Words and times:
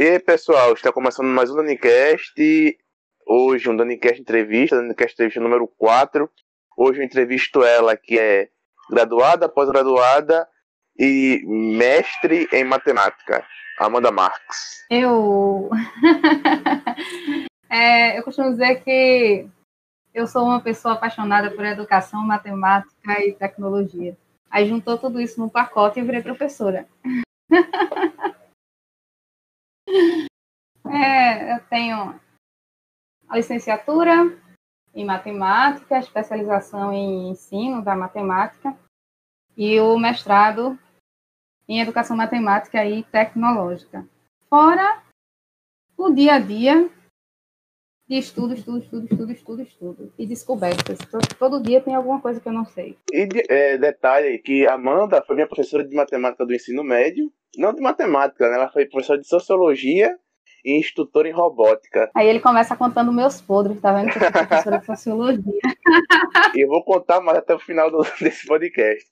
E 0.00 0.02
aí, 0.02 0.18
pessoal, 0.18 0.72
está 0.72 0.90
começando 0.90 1.26
mais 1.26 1.50
um 1.50 1.56
Danicast. 1.56 2.32
Hoje, 3.26 3.68
um 3.68 3.76
Danicast 3.76 4.18
entrevista, 4.18 4.76
Danicast 4.76 5.12
entrevista 5.12 5.42
número 5.42 5.68
4. 5.76 6.26
Hoje 6.74 7.00
eu 7.00 7.04
entrevisto 7.04 7.62
ela, 7.62 7.94
que 7.94 8.18
é 8.18 8.48
graduada, 8.88 9.46
pós-graduada 9.46 10.48
e 10.98 11.42
mestre 11.44 12.48
em 12.50 12.64
matemática, 12.64 13.44
Amanda 13.78 14.10
Marques. 14.10 14.86
Eu. 14.90 15.68
é, 17.68 18.18
eu 18.18 18.22
costumo 18.22 18.52
dizer 18.52 18.76
que 18.76 19.46
eu 20.14 20.26
sou 20.26 20.44
uma 20.44 20.62
pessoa 20.62 20.94
apaixonada 20.94 21.50
por 21.50 21.66
educação, 21.66 22.24
matemática 22.24 23.22
e 23.22 23.34
tecnologia. 23.34 24.16
Aí 24.50 24.66
juntou 24.66 24.96
tudo 24.96 25.20
isso 25.20 25.38
no 25.38 25.50
pacote 25.50 26.00
e 26.00 26.02
virei 26.02 26.22
professora. 26.22 26.88
É, 30.92 31.54
eu 31.54 31.60
tenho 31.68 32.20
a 33.28 33.36
licenciatura 33.36 34.36
em 34.94 35.04
matemática, 35.04 35.96
a 35.96 36.00
especialização 36.00 36.92
em 36.92 37.30
ensino 37.30 37.82
da 37.82 37.94
matemática 37.94 38.76
e 39.56 39.78
o 39.80 39.98
mestrado 39.98 40.78
em 41.68 41.80
educação 41.80 42.16
matemática 42.16 42.84
e 42.84 43.04
tecnológica. 43.04 44.06
Fora 44.48 45.02
o 45.96 46.10
dia 46.12 46.34
a 46.34 46.38
dia 46.40 46.90
de 48.10 48.18
estudo, 48.18 48.54
estudo, 48.54 48.78
estudo, 48.78 49.06
estudo, 49.06 49.32
estudo, 49.32 49.62
estudo 49.62 50.12
e 50.18 50.26
descobertas. 50.26 50.98
Todo, 51.08 51.28
todo 51.38 51.62
dia 51.62 51.80
tem 51.80 51.94
alguma 51.94 52.20
coisa 52.20 52.40
que 52.40 52.48
eu 52.48 52.52
não 52.52 52.64
sei. 52.64 52.98
E 53.12 53.28
é, 53.48 53.78
detalhe 53.78 54.36
que 54.40 54.66
Amanda 54.66 55.22
foi 55.24 55.36
minha 55.36 55.46
professora 55.46 55.86
de 55.86 55.94
matemática 55.94 56.44
do 56.44 56.52
ensino 56.52 56.82
médio, 56.82 57.30
não 57.56 57.72
de 57.72 57.80
matemática, 57.80 58.48
né? 58.48 58.56
Ela 58.56 58.68
foi 58.68 58.86
professora 58.86 59.20
de 59.20 59.28
sociologia 59.28 60.18
e 60.64 60.76
instrutor 60.76 61.24
em 61.24 61.30
robótica. 61.30 62.10
Aí 62.16 62.26
ele 62.26 62.40
começa 62.40 62.76
contando 62.76 63.12
meus 63.12 63.40
podres, 63.40 63.80
tá 63.80 63.92
vendo? 63.92 64.10
Que 64.10 64.18
eu 64.18 64.22
sou 64.22 64.32
professora 64.32 64.78
de 64.78 64.86
sociologia. 64.86 65.60
e 66.56 66.64
eu 66.64 66.68
vou 66.68 66.82
contar 66.82 67.20
mais 67.20 67.38
até 67.38 67.54
o 67.54 67.60
final 67.60 67.92
do, 67.92 68.02
desse 68.20 68.44
podcast. 68.44 69.06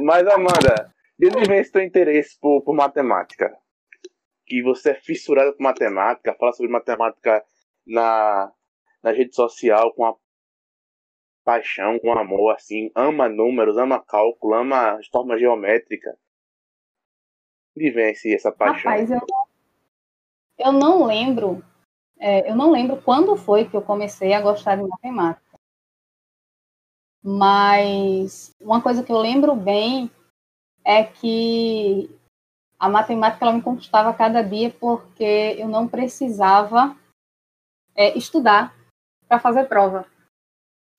Mas, 0.00 0.26
Amanda, 0.26 0.92
de 1.18 1.28
onde 1.28 1.48
vem 1.48 1.60
esse 1.60 1.72
teu 1.72 1.80
interesse 1.80 2.38
por, 2.38 2.60
por 2.62 2.74
matemática? 2.74 3.56
Que 4.46 4.62
você 4.62 4.90
é 4.90 4.94
fissurada 4.94 5.50
por 5.54 5.62
matemática, 5.62 6.36
fala 6.38 6.52
sobre 6.52 6.70
matemática 6.70 7.42
na, 7.88 8.52
na 9.02 9.10
rede 9.10 9.34
social 9.34 9.92
com 9.94 10.04
a 10.04 10.14
paixão, 11.44 11.98
com 11.98 12.12
amor, 12.12 12.54
assim, 12.54 12.90
ama 12.94 13.28
números, 13.28 13.76
ama 13.78 13.98
cálculo, 13.98 14.54
ama 14.54 14.98
forma 15.10 15.38
geométrica. 15.38 16.16
De 17.74 17.86
onde 17.86 17.90
vem 17.90 18.14
essa 18.34 18.52
paixão? 18.52 18.90
Rapaz, 18.90 19.10
eu 19.10 19.20
eu 20.58 20.72
não 20.72 21.04
lembro, 21.04 21.64
é, 22.18 22.50
eu 22.50 22.56
não 22.56 22.72
lembro 22.72 23.00
quando 23.00 23.36
foi 23.36 23.68
que 23.68 23.76
eu 23.76 23.82
comecei 23.82 24.34
a 24.34 24.40
gostar 24.40 24.76
de 24.76 24.82
matemática. 24.82 25.58
Mas 27.22 28.54
uma 28.60 28.82
coisa 28.82 29.04
que 29.04 29.12
eu 29.12 29.18
lembro 29.18 29.54
bem 29.54 30.10
é 30.84 31.04
que 31.04 32.10
a 32.78 32.88
matemática 32.88 33.44
ela 33.44 33.54
me 33.54 33.62
conquistava 33.62 34.12
cada 34.12 34.42
dia 34.42 34.70
porque 34.70 35.56
eu 35.58 35.68
não 35.68 35.86
precisava 35.86 36.96
é, 37.98 38.16
estudar 38.16 38.72
para 39.26 39.40
fazer 39.40 39.64
prova. 39.64 40.06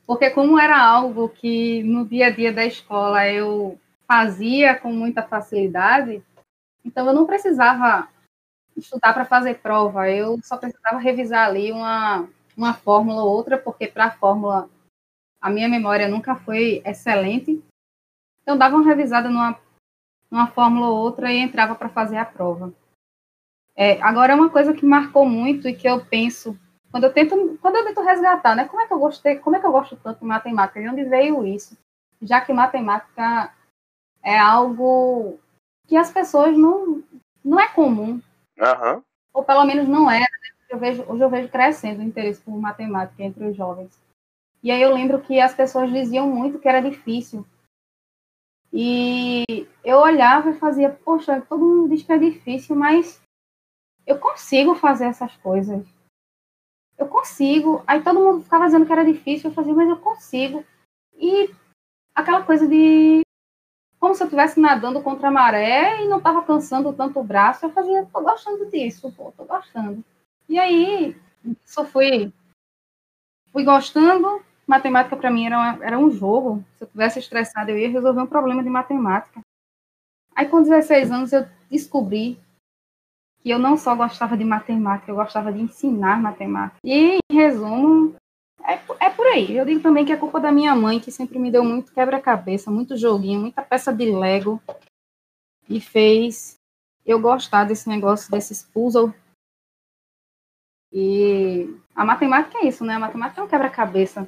Porque 0.05 0.29
como 0.29 0.59
era 0.59 0.77
algo 0.77 1.29
que 1.29 1.81
no 1.83 2.05
dia 2.05 2.27
a 2.27 2.29
dia 2.29 2.51
da 2.51 2.65
escola 2.65 3.25
eu 3.25 3.79
fazia 4.05 4.75
com 4.75 4.91
muita 4.91 5.23
facilidade, 5.23 6.21
então 6.83 7.07
eu 7.07 7.13
não 7.13 7.25
precisava 7.25 8.09
estudar 8.75 9.13
para 9.13 9.23
fazer 9.23 9.59
prova, 9.59 10.09
eu 10.09 10.39
só 10.43 10.57
precisava 10.57 10.97
revisar 10.97 11.47
ali 11.47 11.71
uma, 11.71 12.27
uma 12.57 12.73
fórmula 12.73 13.23
ou 13.23 13.31
outra, 13.31 13.57
porque 13.57 13.87
para 13.87 14.05
a 14.05 14.11
fórmula 14.11 14.69
a 15.39 15.49
minha 15.49 15.69
memória 15.69 16.07
nunca 16.07 16.35
foi 16.35 16.81
excelente. 16.85 17.63
Então, 18.41 18.57
dava 18.57 18.75
uma 18.75 18.85
revisada 18.85 19.29
numa, 19.29 19.57
numa 20.29 20.47
fórmula 20.47 20.87
ou 20.87 20.97
outra 20.97 21.31
e 21.31 21.37
entrava 21.37 21.75
para 21.75 21.87
fazer 21.87 22.17
a 22.17 22.25
prova. 22.25 22.73
É, 23.75 24.01
agora, 24.01 24.35
uma 24.35 24.49
coisa 24.49 24.73
que 24.73 24.85
marcou 24.85 25.25
muito 25.25 25.69
e 25.69 25.75
que 25.75 25.87
eu 25.87 26.03
penso, 26.05 26.59
quando 26.91 27.03
eu 27.03 27.13
tento, 27.13 27.57
quando 27.61 27.75
eu 27.75 27.85
tento 27.85 28.01
resgatar, 28.01 28.55
né, 28.55 28.65
como 28.65 28.81
é 28.81 28.87
que 28.87 28.93
eu 28.93 28.99
gostei, 28.99 29.37
como 29.37 29.55
é 29.55 29.59
que 29.59 29.65
eu 29.65 29.71
gosto 29.71 29.95
tanto 29.97 30.19
de 30.19 30.25
matemática? 30.25 30.81
De 30.81 30.89
onde 30.89 31.03
veio 31.03 31.45
isso? 31.45 31.77
Já 32.21 32.41
que 32.41 32.51
matemática 32.51 33.53
é 34.23 34.37
algo 34.37 35.39
que 35.87 35.95
as 35.95 36.11
pessoas 36.11 36.57
não, 36.57 37.03
não 37.43 37.59
é 37.59 37.67
comum. 37.69 38.21
Uhum. 38.57 39.03
Ou 39.33 39.43
pelo 39.43 39.65
menos 39.65 39.87
não 39.87 40.09
era. 40.09 40.21
Né? 40.21 40.49
Eu 40.69 40.77
vejo, 40.79 41.03
hoje 41.07 41.23
eu 41.23 41.29
vejo 41.29 41.49
crescendo 41.49 41.99
o 41.99 42.03
interesse 42.03 42.41
por 42.41 42.59
matemática 42.59 43.23
entre 43.23 43.45
os 43.45 43.55
jovens. 43.55 43.99
E 44.61 44.71
aí 44.71 44.81
eu 44.81 44.93
lembro 44.93 45.21
que 45.21 45.39
as 45.39 45.53
pessoas 45.53 45.91
diziam 45.91 46.27
muito 46.27 46.59
que 46.59 46.67
era 46.67 46.81
difícil. 46.81 47.45
E 48.71 49.67
eu 49.83 49.97
olhava 49.97 50.49
e 50.49 50.59
fazia, 50.59 50.89
poxa, 50.89 51.41
todo 51.41 51.65
mundo 51.65 51.89
diz 51.89 52.03
que 52.03 52.11
é 52.11 52.17
difícil, 52.17 52.75
mas 52.75 53.21
eu 54.05 54.19
consigo 54.19 54.75
fazer 54.75 55.05
essas 55.05 55.35
coisas. 55.37 55.87
Eu 56.99 57.07
consigo. 57.07 57.81
Aí 57.87 58.03
todo 58.03 58.19
mundo 58.19 58.43
ficava 58.43 58.65
dizendo 58.65 58.85
que 58.85 58.91
era 58.91 59.05
difícil, 59.05 59.49
eu 59.49 59.53
fazia, 59.55 59.73
mas 59.73 59.89
eu 59.89 59.97
consigo. 59.97 60.65
E 61.15 61.49
aquela 62.13 62.43
coisa 62.43 62.67
de 62.67 63.21
como 63.99 64.13
se 64.13 64.21
eu 64.21 64.25
estivesse 64.25 64.59
nadando 64.59 65.01
contra 65.01 65.29
a 65.29 65.31
maré 65.31 66.03
e 66.03 66.07
não 66.07 66.17
estava 66.17 66.43
cansando 66.43 66.93
tanto 66.93 67.19
o 67.19 67.23
braço. 67.23 67.65
Eu 67.65 67.71
fazia, 67.71 68.05
tô 68.05 68.21
gostando 68.21 68.69
disso, 68.69 69.11
pô, 69.11 69.31
tô 69.31 69.45
gostando. 69.45 70.03
E 70.47 70.59
aí, 70.59 71.15
só 71.65 71.85
fui, 71.85 72.33
fui 73.51 73.63
gostando. 73.63 74.41
Matemática 74.67 75.17
para 75.17 75.31
mim 75.31 75.45
era, 75.45 75.79
era 75.81 75.97
um 75.97 76.11
jogo. 76.11 76.63
Se 76.77 76.83
eu 76.83 76.87
tivesse 76.87 77.19
estressado, 77.19 77.71
eu 77.71 77.77
ia 77.77 77.89
resolver 77.89 78.21
um 78.21 78.27
problema 78.27 78.61
de 78.61 78.69
matemática. 78.69 79.41
Aí, 80.35 80.47
com 80.47 80.61
16 80.61 81.11
anos, 81.11 81.33
eu 81.33 81.45
descobri 81.69 82.39
que 83.41 83.49
eu 83.49 83.59
não 83.59 83.77
só 83.77 83.95
gostava 83.95 84.37
de 84.37 84.43
matemática, 84.43 85.11
eu 85.11 85.15
gostava 85.15 85.51
de 85.51 85.61
ensinar 85.61 86.21
matemática. 86.21 86.77
E, 86.83 87.17
em 87.31 87.35
resumo, 87.35 88.15
é, 88.63 88.73
é 88.99 89.09
por 89.09 89.25
aí. 89.27 89.55
Eu 89.55 89.65
digo 89.65 89.81
também 89.81 90.05
que 90.05 90.11
é 90.11 90.17
culpa 90.17 90.39
da 90.39 90.51
minha 90.51 90.75
mãe, 90.75 90.99
que 90.99 91.11
sempre 91.11 91.39
me 91.39 91.51
deu 91.51 91.63
muito 91.63 91.93
quebra-cabeça, 91.93 92.69
muito 92.69 92.97
joguinho, 92.97 93.41
muita 93.41 93.61
peça 93.61 93.93
de 93.93 94.11
Lego. 94.11 94.61
E 95.67 95.79
fez 95.79 96.57
eu 97.05 97.19
gostar 97.19 97.63
desse 97.63 97.87
negócio, 97.87 98.29
desses 98.29 98.63
puzzles. 98.63 99.13
E 100.91 101.67
a 101.95 102.03
matemática 102.03 102.59
é 102.59 102.67
isso, 102.67 102.83
né? 102.83 102.95
A 102.95 102.99
matemática 102.99 103.41
é 103.41 103.43
um 103.43 103.47
quebra-cabeça. 103.47 104.27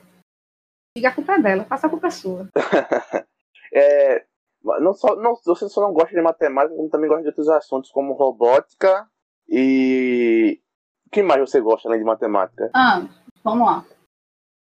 Diga 0.95 1.09
a 1.09 1.13
culpa 1.13 1.33
é 1.33 1.41
dela, 1.41 1.63
passa 1.63 1.87
a 1.87 1.89
culpa 1.89 2.07
é 2.07 2.11
sua. 2.11 2.49
é, 3.73 4.25
não 4.63 4.93
só, 4.93 5.15
não, 5.15 5.35
você 5.35 5.67
só 5.67 5.81
não 5.81 5.93
gosta 5.93 6.15
de 6.15 6.21
matemática, 6.21 6.75
como 6.75 6.89
também 6.89 7.09
gosta 7.09 7.23
de 7.23 7.29
outros 7.29 7.49
assuntos, 7.49 7.91
como 7.91 8.13
robótica 8.13 9.07
e. 9.47 10.59
O 11.07 11.09
que 11.11 11.21
mais 11.21 11.41
você 11.41 11.59
gosta 11.59 11.89
além 11.89 11.99
de 11.99 12.05
matemática? 12.05 12.69
Ah, 12.73 13.05
vamos 13.43 13.67
lá. 13.67 13.85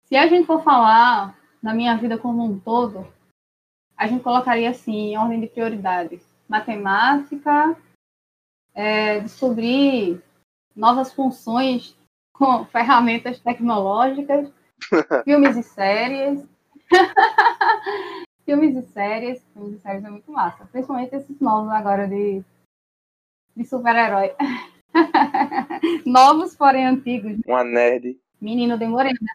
Se 0.04 0.16
a 0.16 0.26
gente 0.26 0.46
for 0.46 0.62
falar 0.62 1.34
na 1.62 1.72
minha 1.72 1.96
vida 1.96 2.18
como 2.18 2.44
um 2.44 2.58
todo, 2.58 3.06
a 3.96 4.06
gente 4.06 4.22
colocaria 4.22 4.68
assim, 4.68 5.12
em 5.12 5.18
ordem 5.18 5.40
de 5.40 5.46
prioridade: 5.46 6.20
matemática, 6.46 7.74
é, 8.74 9.20
descobrir 9.20 10.22
novas 10.74 11.12
funções 11.12 11.96
com 12.32 12.64
ferramentas 12.70 13.40
tecnológicas, 13.40 14.52
filmes 15.24 15.56
e 15.56 15.62
séries. 15.62 16.44
filmes 18.46 18.76
e 18.76 18.82
séries, 18.92 19.44
filmes 19.52 19.74
e 19.74 19.78
séries 19.80 20.04
é 20.04 20.08
muito 20.08 20.30
massa, 20.30 20.64
principalmente 20.70 21.14
esses 21.14 21.38
novos 21.40 21.70
agora 21.70 22.06
de, 22.06 22.42
de 23.54 23.64
super-herói. 23.64 24.32
Novos, 26.06 26.56
porém 26.56 26.86
antigos. 26.86 27.38
Uma 27.46 27.64
nerd. 27.64 28.18
Menino, 28.40 28.78
demorei, 28.78 29.12
né? 29.12 29.32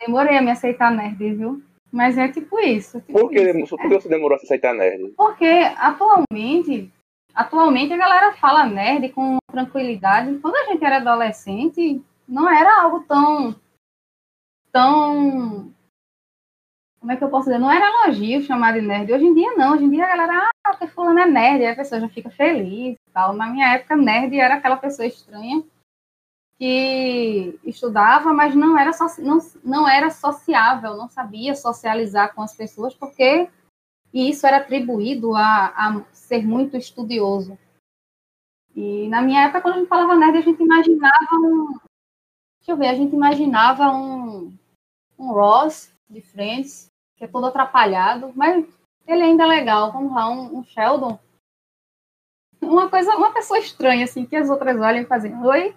Demorei 0.00 0.38
a 0.38 0.42
me 0.42 0.52
aceitar 0.52 0.90
nerd, 0.90 1.34
viu? 1.34 1.62
Mas 1.90 2.16
é 2.16 2.28
tipo 2.28 2.58
isso. 2.58 3.00
Tipo 3.02 3.20
por, 3.20 3.30
que, 3.30 3.40
isso. 3.40 3.76
por 3.76 3.88
que 3.88 4.00
você 4.00 4.08
demorou 4.08 4.36
a 4.36 4.38
se 4.38 4.46
aceitar 4.46 4.72
nerd? 4.72 5.12
Porque 5.16 5.44
atualmente, 5.76 6.90
atualmente 7.34 7.92
a 7.92 7.98
galera 7.98 8.32
fala 8.36 8.64
nerd 8.64 9.10
com 9.10 9.36
tranquilidade. 9.50 10.38
Quando 10.38 10.56
a 10.56 10.72
gente 10.72 10.82
era 10.82 10.96
adolescente, 10.96 12.00
não 12.26 12.48
era 12.48 12.82
algo 12.82 13.00
tão. 13.00 13.54
tão. 14.72 15.70
Como 17.02 17.10
é 17.10 17.16
que 17.16 17.24
eu 17.24 17.30
posso 17.30 17.46
dizer? 17.46 17.58
Não 17.58 17.68
era 17.68 18.06
elogio 18.06 18.42
chamar 18.42 18.74
de 18.74 18.80
nerd. 18.80 19.12
Hoje 19.12 19.24
em 19.24 19.34
dia, 19.34 19.56
não. 19.56 19.74
Hoje 19.74 19.82
em 19.82 19.90
dia 19.90 20.04
a 20.04 20.16
galera, 20.16 20.50
ah, 20.64 20.76
que 20.76 20.86
fulano 20.86 21.18
é 21.18 21.26
nerd, 21.26 21.64
aí 21.64 21.72
a 21.72 21.74
pessoa 21.74 22.00
já 22.00 22.08
fica 22.08 22.30
feliz 22.30 22.94
e 22.94 23.12
tal. 23.12 23.32
Na 23.32 23.48
minha 23.48 23.74
época, 23.74 23.96
nerd 23.96 24.38
era 24.38 24.54
aquela 24.54 24.76
pessoa 24.76 25.04
estranha 25.04 25.64
que 26.56 27.58
estudava, 27.64 28.32
mas 28.32 28.54
não 28.54 28.78
era, 28.78 28.92
so, 28.92 29.20
não, 29.20 29.38
não 29.64 29.88
era 29.88 30.10
sociável, 30.10 30.96
não 30.96 31.08
sabia 31.08 31.56
socializar 31.56 32.32
com 32.36 32.40
as 32.40 32.54
pessoas, 32.54 32.94
porque 32.94 33.50
e 34.14 34.30
isso 34.30 34.46
era 34.46 34.58
atribuído 34.58 35.34
a, 35.34 35.72
a 35.74 36.04
ser 36.12 36.46
muito 36.46 36.76
estudioso. 36.76 37.58
E 38.76 39.08
na 39.08 39.20
minha 39.22 39.42
época, 39.42 39.62
quando 39.62 39.74
a 39.74 39.78
gente 39.78 39.88
falava 39.88 40.14
nerd, 40.14 40.38
a 40.38 40.40
gente 40.40 40.62
imaginava 40.62 41.34
um. 41.34 41.72
Deixa 42.60 42.70
eu 42.70 42.76
ver, 42.76 42.86
a 42.86 42.94
gente 42.94 43.12
imaginava 43.12 43.90
um, 43.90 44.56
um 45.18 45.32
Ross 45.32 45.92
de 46.08 46.20
Friends, 46.20 46.91
que 47.22 47.26
é 47.26 47.28
todo 47.28 47.46
atrapalhado, 47.46 48.32
mas 48.34 48.66
ele 49.06 49.22
ainda 49.22 49.44
é 49.44 49.46
legal. 49.46 49.92
Vamos 49.92 50.12
lá, 50.12 50.28
um, 50.28 50.58
um 50.58 50.64
Sheldon. 50.64 51.16
Uma 52.60 52.88
coisa, 52.88 53.16
uma 53.16 53.32
pessoa 53.32 53.60
estranha, 53.60 54.04
assim, 54.04 54.26
que 54.26 54.34
as 54.34 54.50
outras 54.50 54.76
olham 54.80 55.02
e 55.02 55.06
fazem, 55.06 55.32
oi? 55.44 55.72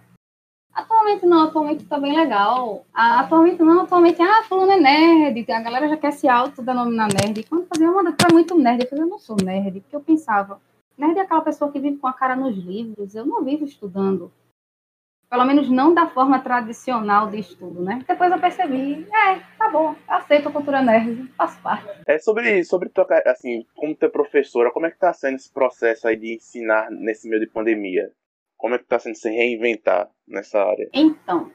Atualmente 0.73 1.23
não, 1.23 1.43
atualmente 1.43 1.85
tá 1.85 1.99
bem 1.99 2.15
legal. 2.15 2.83
Ah, 2.91 3.19
atualmente 3.19 3.61
não, 3.61 3.81
atualmente, 3.81 4.19
ah, 4.23 4.43
falando 4.43 4.71
é 4.71 4.79
nerd, 4.79 5.51
a 5.51 5.61
galera 5.61 5.87
já 5.87 5.97
quer 5.97 6.13
se 6.13 6.27
auto-denominar 6.27 7.09
nerd. 7.13 7.43
Quando 7.43 7.67
fazia, 7.67 7.91
uma 7.91 8.11
tu 8.11 8.25
é 8.27 8.33
muito 8.33 8.55
nerd, 8.57 8.81
eu 8.81 8.89
falei, 8.89 9.03
eu 9.03 9.09
não 9.09 9.19
sou 9.19 9.35
nerd, 9.35 9.81
porque 9.81 9.95
eu 9.95 10.01
pensava, 10.01 10.59
nerd 10.97 11.17
é 11.19 11.21
aquela 11.21 11.41
pessoa 11.41 11.71
que 11.71 11.79
vive 11.79 11.97
com 11.97 12.07
a 12.07 12.13
cara 12.13 12.35
nos 12.35 12.57
livros, 12.57 13.13
eu 13.13 13.23
não 13.23 13.43
vivo 13.43 13.65
estudando. 13.65 14.31
Pelo 15.29 15.45
menos 15.45 15.69
não 15.69 15.93
da 15.93 16.07
forma 16.07 16.39
tradicional 16.39 17.29
de 17.29 17.39
estudo, 17.39 17.81
né? 17.81 18.03
Depois 18.07 18.31
eu 18.31 18.39
percebi, 18.39 19.07
é, 19.11 19.39
tá 19.57 19.69
bom, 19.69 19.95
aceito 20.07 20.49
a 20.49 20.51
cultura 20.51 20.81
nerd, 20.81 21.27
faz 21.35 21.55
parte. 21.57 21.89
É 22.05 22.19
sobre, 22.19 22.63
sobre 22.63 22.89
tua, 22.89 23.07
assim, 23.25 23.65
como 23.75 23.95
tu 23.95 24.05
é 24.05 24.09
professora, 24.09 24.71
como 24.71 24.85
é 24.85 24.91
que 24.91 24.99
tá 24.99 25.11
sendo 25.13 25.35
esse 25.35 25.51
processo 25.51 26.07
aí 26.07 26.15
de 26.15 26.35
ensinar 26.35 26.89
nesse 26.91 27.27
meio 27.27 27.41
de 27.41 27.47
pandemia? 27.47 28.11
Como 28.55 28.75
é 28.75 28.77
que 28.77 28.85
tá 28.85 28.99
sendo 28.99 29.15
se 29.15 29.29
reinventar 29.29 30.09
nessa 30.27 30.59
área? 30.59 30.89
Então, 30.93 31.51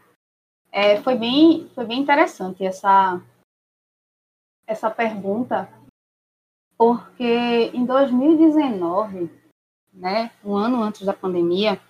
é, 0.72 1.00
foi, 1.02 1.16
bem, 1.16 1.68
foi 1.74 1.84
bem 1.84 2.00
interessante 2.00 2.64
essa, 2.64 3.22
essa 4.66 4.90
pergunta, 4.90 5.68
porque 6.76 7.70
em 7.74 7.84
2019, 7.84 9.30
né, 9.92 10.30
um 10.44 10.54
ano 10.54 10.82
antes 10.82 11.04
da 11.04 11.12
pandemia, 11.12 11.80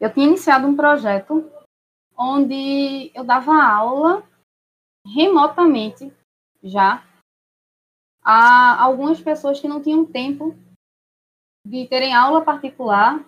eu 0.00 0.12
tinha 0.12 0.26
iniciado 0.26 0.66
um 0.66 0.76
projeto 0.76 1.50
onde 2.16 3.10
eu 3.14 3.24
dava 3.24 3.62
aula 3.62 4.22
remotamente 5.06 6.12
já 6.62 7.04
a 8.22 8.82
algumas 8.82 9.20
pessoas 9.20 9.60
que 9.60 9.68
não 9.68 9.82
tinham 9.82 10.04
tempo 10.04 10.54
de 11.66 11.86
terem 11.86 12.14
aula 12.14 12.42
particular 12.42 13.24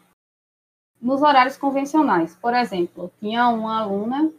nos 1.00 1.22
horários 1.22 1.56
convencionais. 1.56 2.36
Por 2.36 2.54
exemplo, 2.54 3.10
tinha 3.18 3.48
uma 3.48 3.80
aluna 3.80 4.32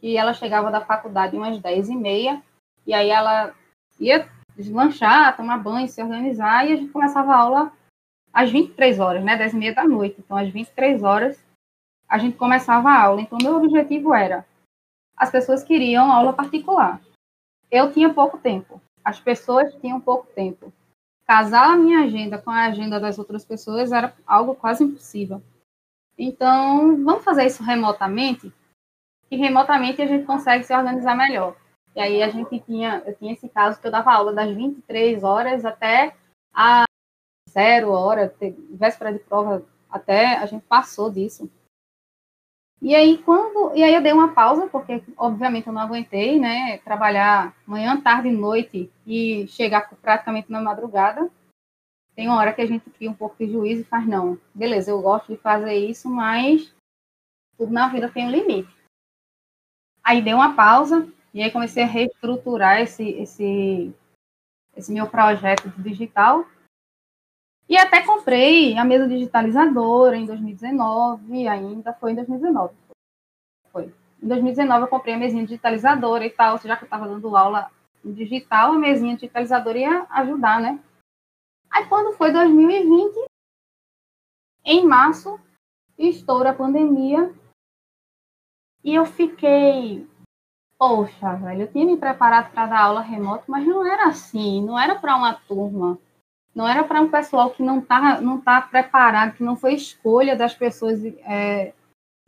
que 0.00 0.16
ela 0.16 0.32
chegava 0.32 0.70
da 0.70 0.84
faculdade 0.84 1.36
umas 1.36 1.58
10 1.58 1.88
e 1.88 1.96
meia, 1.96 2.42
e 2.86 2.92
aí 2.92 3.08
ela 3.08 3.54
ia 3.98 4.28
deslanchar, 4.56 5.36
tomar 5.36 5.58
banho, 5.58 5.88
se 5.88 6.02
organizar, 6.02 6.68
e 6.68 6.72
a 6.72 6.76
gente 6.76 6.92
começava 6.92 7.32
a 7.32 7.38
aula 7.38 7.72
às 8.32 8.50
23 8.50 9.00
horas, 9.00 9.24
né, 9.24 9.36
10 9.36 9.54
e 9.54 9.56
meia 9.56 9.74
da 9.74 9.84
noite. 9.84 10.16
Então, 10.18 10.36
às 10.36 10.48
23 10.50 11.02
horas, 11.02 11.44
a 12.14 12.18
gente 12.18 12.36
começava 12.36 12.90
a 12.90 13.02
aula. 13.02 13.20
Então, 13.20 13.38
meu 13.42 13.56
objetivo 13.56 14.14
era, 14.14 14.46
as 15.16 15.32
pessoas 15.32 15.64
queriam 15.64 16.12
aula 16.12 16.32
particular. 16.32 17.00
Eu 17.68 17.92
tinha 17.92 18.14
pouco 18.14 18.38
tempo, 18.38 18.80
as 19.04 19.18
pessoas 19.18 19.74
tinham 19.80 20.00
pouco 20.00 20.28
tempo. 20.28 20.72
Casar 21.26 21.72
a 21.72 21.76
minha 21.76 22.04
agenda 22.04 22.38
com 22.38 22.52
a 22.52 22.66
agenda 22.66 23.00
das 23.00 23.18
outras 23.18 23.44
pessoas 23.44 23.90
era 23.90 24.14
algo 24.24 24.54
quase 24.54 24.84
impossível. 24.84 25.42
Então, 26.16 27.02
vamos 27.02 27.24
fazer 27.24 27.46
isso 27.46 27.64
remotamente? 27.64 28.52
E 29.28 29.36
remotamente 29.36 30.00
a 30.00 30.06
gente 30.06 30.24
consegue 30.24 30.62
se 30.62 30.72
organizar 30.72 31.16
melhor. 31.16 31.56
E 31.96 32.00
aí 32.00 32.22
a 32.22 32.28
gente 32.28 32.60
tinha, 32.60 33.02
eu 33.04 33.16
tinha 33.16 33.32
esse 33.32 33.48
caso 33.48 33.80
que 33.80 33.88
eu 33.88 33.90
dava 33.90 34.12
aula 34.12 34.32
das 34.32 34.54
23 34.54 35.24
horas 35.24 35.64
até 35.64 36.14
a 36.54 36.84
zero 37.50 37.90
hora, 37.90 38.32
véspera 38.70 39.12
de 39.12 39.18
prova, 39.18 39.66
até 39.90 40.36
a 40.36 40.46
gente 40.46 40.62
passou 40.62 41.10
disso. 41.10 41.50
E 42.84 42.94
aí 42.94 43.18
quando, 43.18 43.74
e 43.74 43.82
aí 43.82 43.94
eu 43.94 44.02
dei 44.02 44.12
uma 44.12 44.34
pausa 44.34 44.68
porque 44.68 45.02
obviamente 45.16 45.66
eu 45.66 45.72
não 45.72 45.80
aguentei, 45.80 46.38
né, 46.38 46.78
trabalhar 46.78 47.56
manhã, 47.66 48.00
tarde 48.00 48.28
e 48.28 48.32
noite 48.32 48.92
e 49.06 49.48
chegar 49.48 49.88
praticamente 50.02 50.52
na 50.52 50.60
madrugada 50.60 51.30
tem 52.14 52.28
uma 52.28 52.38
hora 52.38 52.52
que 52.52 52.62
a 52.62 52.66
gente 52.66 52.88
cria 52.90 53.10
um 53.10 53.14
pouco 53.14 53.36
de 53.38 53.50
juízo 53.50 53.82
e 53.82 53.84
faz, 53.84 54.06
não, 54.06 54.38
beleza, 54.54 54.90
eu 54.90 55.02
gosto 55.02 55.32
de 55.32 55.40
fazer 55.40 55.74
isso, 55.74 56.08
mas 56.08 56.72
tudo 57.58 57.72
na 57.72 57.88
vida 57.88 58.08
tem 58.08 58.26
um 58.26 58.30
limite. 58.30 58.72
Aí 60.02 60.22
dei 60.22 60.32
uma 60.32 60.54
pausa 60.54 61.08
e 61.32 61.42
aí 61.42 61.50
comecei 61.50 61.82
a 61.82 61.86
reestruturar 61.86 62.80
esse, 62.80 63.02
esse, 63.02 63.92
esse 64.76 64.92
meu 64.92 65.08
projeto 65.08 65.68
digital. 65.78 66.46
E 67.68 67.76
até 67.76 68.02
comprei 68.02 68.76
a 68.76 68.84
mesa 68.84 69.08
digitalizadora 69.08 70.16
em 70.16 70.26
2019, 70.26 71.48
ainda 71.48 71.92
foi 71.94 72.12
em 72.12 72.14
2019. 72.16 72.74
Foi. 73.72 73.92
Em 74.22 74.28
2019 74.28 74.84
eu 74.84 74.88
comprei 74.88 75.14
a 75.14 75.18
mesinha 75.18 75.44
digitalizadora 75.44 76.26
e 76.26 76.30
tal, 76.30 76.58
já 76.58 76.76
que 76.76 76.84
eu 76.84 76.86
estava 76.86 77.08
dando 77.08 77.36
aula 77.36 77.70
digital, 78.04 78.72
a 78.72 78.78
mesinha 78.78 79.14
digitalizadora 79.14 79.78
ia 79.78 80.06
ajudar, 80.10 80.60
né? 80.60 80.78
Aí 81.70 81.86
quando 81.86 82.16
foi 82.16 82.30
2020, 82.32 83.24
em 84.64 84.86
março, 84.86 85.40
estoura 85.98 86.50
a 86.50 86.54
pandemia 86.54 87.34
e 88.82 88.94
eu 88.94 89.06
fiquei, 89.06 90.06
poxa, 90.78 91.34
velho, 91.36 91.62
eu 91.62 91.72
tinha 91.72 91.86
me 91.86 91.96
preparado 91.96 92.52
para 92.52 92.66
dar 92.66 92.80
aula 92.80 93.00
remoto, 93.00 93.44
mas 93.48 93.66
não 93.66 93.84
era 93.86 94.06
assim, 94.06 94.62
não 94.62 94.78
era 94.78 94.94
para 94.94 95.16
uma 95.16 95.34
turma, 95.34 95.98
não 96.54 96.68
era 96.68 96.84
para 96.84 97.00
um 97.00 97.10
pessoal 97.10 97.50
que 97.50 97.62
não 97.62 97.80
está 97.80 98.20
não 98.20 98.40
tá 98.40 98.60
preparado, 98.62 99.34
que 99.34 99.42
não 99.42 99.56
foi 99.56 99.74
escolha 99.74 100.36
das 100.36 100.54
pessoas 100.54 101.04
é, 101.04 101.72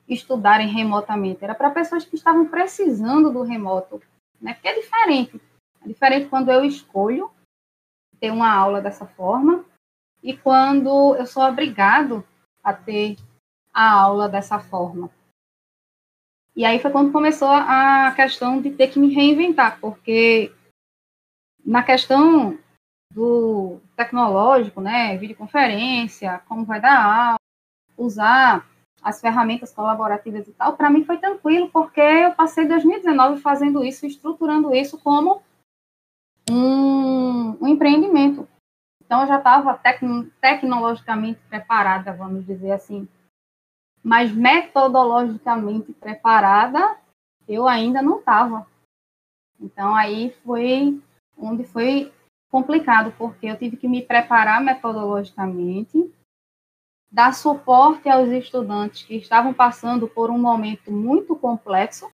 estudarem 0.08 0.69
remotamente, 0.69 1.44
era 1.44 1.55
para 1.55 1.70
pessoas 1.70 2.05
que 2.05 2.17
estavam 2.17 2.46
precisando 2.46 3.32
do 3.32 3.43
remoto, 3.43 4.02
né? 4.40 4.55
Porque 4.55 4.69
é 4.69 4.81
diferente. 4.81 5.40
É 5.84 5.88
diferente 5.88 6.28
quando 6.28 6.50
eu 6.50 6.64
escolho 6.64 7.31
ter 8.19 8.31
uma 8.31 8.52
aula 8.52 8.81
dessa 8.81 9.06
forma 9.06 9.64
e 10.23 10.37
quando 10.37 11.14
eu 11.14 11.26
sou 11.26 11.43
obrigado 11.44 12.25
a 12.62 12.72
ter 12.72 13.17
a 13.72 13.93
aula 13.93 14.29
dessa 14.29 14.58
forma. 14.58 15.11
E 16.55 16.64
aí 16.64 16.81
foi 16.81 16.90
quando 16.90 17.12
começou 17.12 17.50
a 17.50 18.12
questão 18.17 18.61
de 18.61 18.70
ter 18.70 18.88
que 18.88 18.99
me 18.99 19.12
reinventar, 19.14 19.79
porque 19.79 20.52
na 21.64 21.82
questão 21.82 22.58
do 23.12 23.81
tecnológico, 23.97 24.81
né, 24.81 25.17
videoconferência, 25.17 26.43
como 26.48 26.65
vai 26.65 26.81
dar 26.81 27.03
aula, 27.03 27.39
usar 27.96 28.69
as 29.03 29.20
ferramentas 29.20 29.72
colaborativas 29.72 30.48
e 30.48 30.53
tal, 30.53 30.77
para 30.77 30.91
mim 30.91 31.05
foi 31.05 31.19
tranquilo, 31.19 31.70
porque 31.70 32.01
eu 32.01 32.32
passei 32.34 32.67
2019 32.67 33.41
fazendo 33.41 33.84
isso, 33.84 34.05
estruturando 34.05 34.75
isso 34.75 34.98
como 34.98 35.43
um, 36.51 37.56
um 37.63 37.69
empreendimento. 37.69 38.48
Então, 39.05 39.20
eu 39.20 39.29
já 39.29 39.39
estava 39.39 39.75
tec 39.75 40.01
tecnologicamente 40.41 41.39
preparada, 41.48 42.13
vamos 42.13 42.44
dizer 42.44 42.72
assim. 42.72 43.08
Mas 44.03 44.32
metodologicamente 44.32 45.93
preparada, 45.93 46.98
eu 47.46 47.69
ainda 47.69 48.03
não 48.03 48.19
estava. 48.19 48.67
Então, 49.60 49.94
aí 49.94 50.32
foi 50.44 51.01
onde 51.39 51.65
foi 51.65 52.13
complicado, 52.50 53.12
porque 53.19 53.46
eu 53.46 53.58
tive 53.58 53.76
que 53.76 53.88
me 53.88 54.03
preparar 54.03 54.62
metodologicamente, 54.62 56.12
dar 57.10 57.32
suporte 57.34 58.08
aos 58.08 58.29
estudantes 58.29 59.05
que 59.05 59.17
estavam 59.17 59.53
passando 59.53 60.08
por 60.08 60.31
um 60.31 60.38
momento 60.38 60.91
muito 60.91 61.36
complexo, 61.36 62.10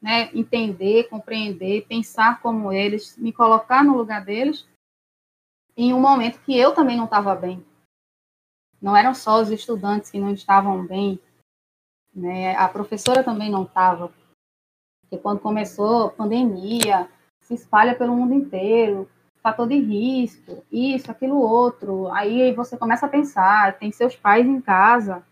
né, 0.00 0.30
entender, 0.34 1.08
compreender, 1.08 1.86
pensar 1.86 2.40
como 2.40 2.72
eles, 2.72 3.16
me 3.16 3.32
colocar 3.32 3.82
no 3.82 3.96
lugar 3.96 4.24
deles, 4.24 4.66
em 5.76 5.92
um 5.92 6.00
momento 6.00 6.40
que 6.40 6.56
eu 6.56 6.74
também 6.74 6.96
não 6.96 7.06
estava 7.06 7.34
bem. 7.34 7.64
Não 8.80 8.96
eram 8.96 9.14
só 9.14 9.40
os 9.40 9.50
estudantes 9.50 10.10
que 10.10 10.20
não 10.20 10.32
estavam 10.32 10.86
bem, 10.86 11.18
né, 12.14 12.54
a 12.56 12.68
professora 12.68 13.24
também 13.24 13.50
não 13.50 13.64
estava. 13.64 14.12
Porque 15.00 15.18
quando 15.18 15.40
começou 15.40 16.06
a 16.06 16.10
pandemia, 16.10 17.08
se 17.40 17.54
espalha 17.54 17.96
pelo 17.96 18.14
mundo 18.14 18.34
inteiro, 18.34 19.10
fator 19.44 19.68
de 19.68 19.78
risco, 19.78 20.64
isso, 20.72 21.10
aquilo, 21.10 21.38
outro. 21.38 22.08
Aí 22.08 22.50
você 22.54 22.78
começa 22.78 23.04
a 23.04 23.10
pensar, 23.10 23.78
tem 23.78 23.92
seus 23.92 24.16
pais 24.16 24.46
em 24.46 24.58
casa, 24.58 25.22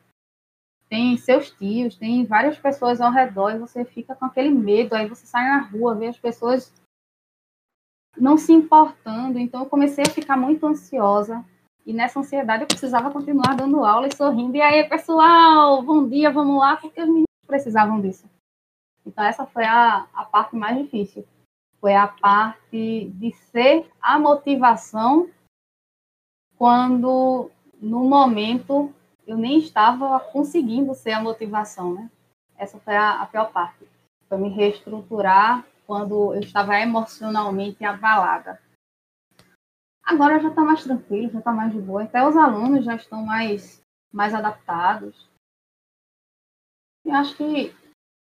tem 0.86 1.16
seus 1.16 1.50
tios, 1.50 1.96
tem 1.96 2.26
várias 2.26 2.58
pessoas 2.58 3.00
ao 3.00 3.10
redor 3.10 3.52
e 3.52 3.58
você 3.58 3.86
fica 3.86 4.14
com 4.14 4.26
aquele 4.26 4.50
medo. 4.50 4.94
Aí 4.94 5.08
você 5.08 5.24
sai 5.24 5.48
na 5.48 5.60
rua, 5.60 5.94
vê 5.94 6.08
as 6.08 6.18
pessoas 6.18 6.70
não 8.14 8.36
se 8.36 8.52
importando. 8.52 9.38
Então 9.38 9.62
eu 9.62 9.66
comecei 9.66 10.04
a 10.06 10.10
ficar 10.10 10.36
muito 10.36 10.66
ansiosa. 10.66 11.42
E 11.86 11.94
nessa 11.94 12.20
ansiedade 12.20 12.64
eu 12.64 12.68
precisava 12.68 13.10
continuar 13.10 13.56
dando 13.56 13.82
aula 13.82 14.06
e 14.06 14.14
sorrindo. 14.14 14.54
E 14.54 14.60
aí, 14.60 14.86
pessoal, 14.86 15.82
bom 15.82 16.06
dia, 16.06 16.30
vamos 16.30 16.60
lá, 16.60 16.76
porque 16.76 17.00
os 17.00 17.08
meninos 17.08 17.26
precisavam 17.46 17.98
disso. 17.98 18.28
Então 19.06 19.24
essa 19.24 19.46
foi 19.46 19.64
a, 19.64 20.06
a 20.12 20.24
parte 20.26 20.54
mais 20.54 20.76
difícil. 20.76 21.26
Foi 21.82 21.96
a 21.96 22.06
parte 22.06 23.10
de 23.16 23.32
ser 23.50 23.90
a 24.00 24.16
motivação 24.16 25.28
quando, 26.56 27.50
no 27.80 28.04
momento, 28.04 28.94
eu 29.26 29.36
nem 29.36 29.58
estava 29.58 30.20
conseguindo 30.20 30.94
ser 30.94 31.10
a 31.10 31.20
motivação, 31.20 31.92
né? 31.92 32.08
Essa 32.56 32.78
foi 32.78 32.94
a, 32.94 33.20
a 33.20 33.26
pior 33.26 33.50
parte. 33.50 33.84
Foi 34.28 34.38
me 34.38 34.48
reestruturar 34.48 35.66
quando 35.84 36.32
eu 36.32 36.40
estava 36.40 36.78
emocionalmente 36.78 37.84
abalada. 37.84 38.62
Agora 40.04 40.38
já 40.38 40.50
está 40.50 40.62
mais 40.62 40.84
tranquilo, 40.84 41.32
já 41.32 41.40
está 41.40 41.50
mais 41.50 41.72
de 41.72 41.80
boa. 41.80 42.04
Até 42.04 42.24
os 42.24 42.36
alunos 42.36 42.84
já 42.84 42.94
estão 42.94 43.26
mais, 43.26 43.82
mais 44.12 44.32
adaptados. 44.32 45.28
Eu 47.04 47.14
acho 47.16 47.36
que 47.36 47.74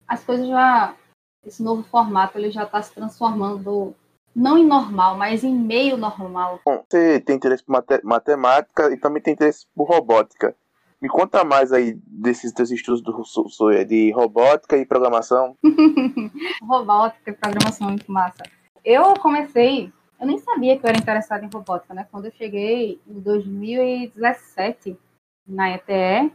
as 0.07 0.23
coisas 0.23 0.47
já. 0.47 0.97
Esse 1.45 1.63
novo 1.63 1.83
formato 1.83 2.37
ele 2.37 2.51
já 2.51 2.65
está 2.65 2.83
se 2.83 2.93
transformando 2.93 3.95
não 4.35 4.57
em 4.57 4.67
normal, 4.67 5.17
mas 5.17 5.43
em 5.43 5.55
meio 5.55 5.97
normal. 5.97 6.61
Bom, 6.65 6.85
você 6.89 7.21
tem 7.21 7.37
interesse 7.37 7.65
por 7.65 7.85
matemática 8.05 8.93
e 8.93 8.97
também 8.97 9.23
tem 9.23 9.35
interesse 9.35 9.67
por 9.75 9.89
robótica. 9.89 10.55
Me 11.01 11.09
conta 11.09 11.45
mais 11.45 11.73
aí 11.73 11.95
desses 12.07 12.53
teus 12.53 12.71
estudos 12.71 13.03
do, 13.03 13.85
de 13.85 14.11
robótica 14.13 14.77
e 14.77 14.85
programação. 14.85 15.57
robótica 16.63 17.31
e 17.31 17.35
programação 17.35 17.89
muito 17.89 18.11
massa. 18.11 18.43
Eu 18.85 19.15
comecei, 19.15 19.93
eu 20.21 20.27
nem 20.27 20.39
sabia 20.39 20.79
que 20.79 20.85
eu 20.85 20.89
era 20.89 20.99
interessada 20.99 21.45
em 21.45 21.51
robótica, 21.53 21.95
né? 21.95 22.07
Quando 22.11 22.27
eu 22.27 22.33
cheguei 22.33 23.01
em 23.07 23.21
2017 23.21 24.99
na 25.47 25.71
ETE, 25.71 26.33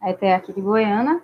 a 0.00 0.10
ETE 0.10 0.26
aqui 0.26 0.52
de 0.52 0.60
Goiânia, 0.60 1.22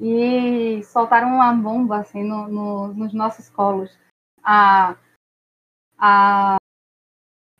e 0.00 0.82
soltaram 0.84 1.28
uma 1.28 1.52
bomba 1.52 1.98
assim 1.98 2.22
no, 2.24 2.48
no, 2.48 2.88
nos 2.94 3.12
nossos 3.12 3.48
colos. 3.48 3.90
A, 4.42 4.96
a, 5.98 6.56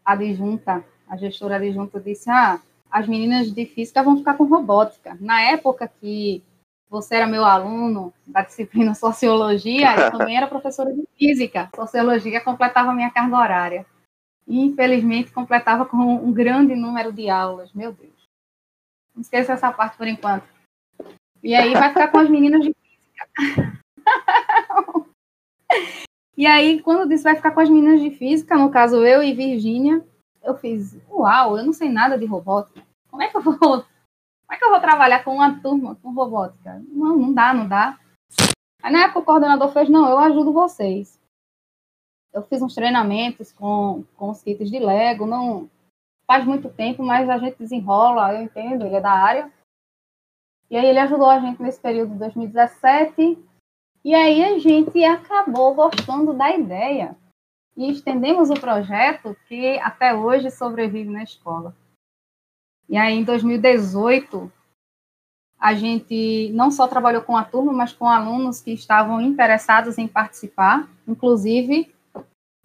a 0.04 0.12
adjunta, 0.12 0.84
a 1.08 1.16
gestora 1.16 1.56
adjunta 1.56 2.00
disse, 2.00 2.30
ah, 2.30 2.60
as 2.90 3.06
meninas 3.06 3.52
de 3.52 3.66
física 3.66 4.02
vão 4.02 4.18
ficar 4.18 4.34
com 4.34 4.44
robótica. 4.44 5.16
Na 5.20 5.40
época 5.42 5.88
que 6.00 6.42
você 6.88 7.16
era 7.16 7.26
meu 7.26 7.44
aluno 7.44 8.12
da 8.26 8.42
disciplina 8.42 8.94
sociologia, 8.94 9.94
eu 9.96 10.10
também 10.10 10.36
era 10.36 10.46
professora 10.46 10.92
de 10.92 11.06
física. 11.16 11.70
Sociologia 11.74 12.40
completava 12.40 12.92
minha 12.92 13.10
carga 13.10 13.38
horária. 13.38 13.86
Infelizmente, 14.46 15.30
completava 15.30 15.86
com 15.86 15.96
um 15.96 16.32
grande 16.32 16.74
número 16.74 17.12
de 17.12 17.30
aulas. 17.30 17.72
Meu 17.72 17.92
Deus. 17.92 18.28
Não 19.14 19.22
esqueça 19.22 19.52
essa 19.52 19.72
parte 19.72 19.96
por 19.96 20.06
enquanto. 20.06 20.51
E 21.42 21.54
aí 21.54 21.72
vai 21.72 21.88
ficar 21.88 22.08
com 22.08 22.18
as 22.18 22.30
meninas 22.30 22.62
de 22.62 22.72
física. 22.72 23.28
e 26.36 26.46
aí, 26.46 26.80
quando 26.80 27.08
disse 27.08 27.24
vai 27.24 27.34
ficar 27.34 27.50
com 27.50 27.60
as 27.60 27.68
meninas 27.68 28.00
de 28.00 28.10
física, 28.10 28.56
no 28.56 28.70
caso 28.70 29.04
eu 29.04 29.22
e 29.22 29.34
Virgínia, 29.34 30.04
eu 30.42 30.56
fiz, 30.56 30.98
uau, 31.10 31.58
eu 31.58 31.64
não 31.64 31.72
sei 31.72 31.88
nada 31.88 32.16
de 32.16 32.26
robótica. 32.26 32.82
Como 33.10 33.22
é 33.22 33.28
que 33.28 33.36
eu 33.36 33.42
vou, 33.42 33.58
como 33.58 33.84
é 34.52 34.56
que 34.56 34.64
eu 34.64 34.70
vou 34.70 34.80
trabalhar 34.80 35.24
com 35.24 35.34
uma 35.34 35.60
turma 35.60 35.96
com 35.96 36.12
robótica? 36.12 36.80
Não, 36.88 37.16
não 37.16 37.32
dá, 37.32 37.52
não 37.52 37.66
dá. 37.66 37.98
Aí 38.82 38.92
na 38.92 39.04
época 39.04 39.20
o 39.20 39.24
coordenador 39.24 39.72
fez, 39.72 39.88
não, 39.88 40.08
eu 40.08 40.18
ajudo 40.18 40.52
vocês. 40.52 41.20
Eu 42.32 42.42
fiz 42.42 42.62
uns 42.62 42.74
treinamentos 42.74 43.52
com, 43.52 44.04
com 44.16 44.30
os 44.30 44.42
kits 44.42 44.70
de 44.70 44.78
Lego, 44.78 45.26
não 45.26 45.68
faz 46.26 46.44
muito 46.44 46.70
tempo, 46.70 47.02
mas 47.02 47.28
a 47.28 47.38
gente 47.38 47.58
desenrola, 47.58 48.34
eu 48.34 48.42
entendo, 48.42 48.86
ele 48.86 48.96
é 48.96 49.00
da 49.00 49.12
área. 49.12 49.52
E 50.72 50.76
aí 50.76 50.86
ele 50.86 51.00
ajudou 51.00 51.28
a 51.28 51.38
gente 51.38 51.60
nesse 51.60 51.78
período 51.78 52.12
de 52.12 52.18
2017. 52.18 53.38
E 54.02 54.14
aí 54.14 54.42
a 54.42 54.58
gente 54.58 55.04
acabou 55.04 55.74
gostando 55.74 56.32
da 56.32 56.50
ideia 56.50 57.14
e 57.76 57.90
estendemos 57.90 58.48
o 58.48 58.54
projeto 58.54 59.36
que 59.46 59.78
até 59.80 60.14
hoje 60.14 60.50
sobrevive 60.50 61.10
na 61.10 61.24
escola. 61.24 61.76
E 62.88 62.96
aí, 62.96 63.18
em 63.18 63.22
2018, 63.22 64.50
a 65.60 65.74
gente 65.74 66.50
não 66.54 66.70
só 66.70 66.88
trabalhou 66.88 67.20
com 67.20 67.36
a 67.36 67.44
turma, 67.44 67.70
mas 67.70 67.92
com 67.92 68.08
alunos 68.08 68.62
que 68.62 68.72
estavam 68.72 69.20
interessados 69.20 69.98
em 69.98 70.08
participar, 70.08 70.88
inclusive 71.06 71.94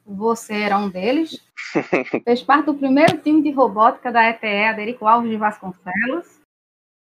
você 0.05 0.61
era 0.61 0.77
um 0.77 0.89
deles. 0.89 1.45
Fez 2.23 2.41
parte 2.41 2.67
do 2.67 2.73
primeiro 2.73 3.17
time 3.17 3.41
de 3.41 3.51
robótica 3.51 4.13
da 4.13 4.29
ETE, 4.29 4.63
Aderico 4.63 5.05
Alves 5.05 5.29
de 5.29 5.35
Vasconcelos. 5.35 6.46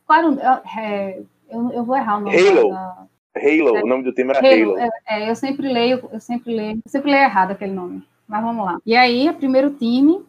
Claro, 0.09 0.39
é, 0.75 1.21
eu, 1.47 1.71
eu, 1.71 1.83
vou 1.85 1.95
errar 1.95 2.17
o 2.17 2.21
nome. 2.21 2.35
Halo. 2.35 2.71
Da, 2.71 3.07
Halo, 3.37 3.77
é, 3.77 3.83
o 3.83 3.85
nome 3.85 4.03
do 4.03 4.11
time 4.11 4.31
era 4.31 4.39
Halo. 4.39 4.71
Halo. 4.71 4.79
É, 4.79 4.89
é, 5.05 5.29
eu 5.29 5.35
sempre 5.35 5.71
leio, 5.71 6.09
eu 6.11 6.19
sempre 6.19 6.51
leio, 6.51 6.81
eu 6.83 6.91
sempre 6.91 7.11
leio 7.11 7.21
errado 7.25 7.51
aquele 7.51 7.73
nome. 7.73 8.03
Mas 8.27 8.41
vamos 8.41 8.65
lá. 8.65 8.79
E 8.83 8.95
aí, 8.95 9.29
o 9.29 9.35
primeiro 9.35 9.69
time, 9.75 10.25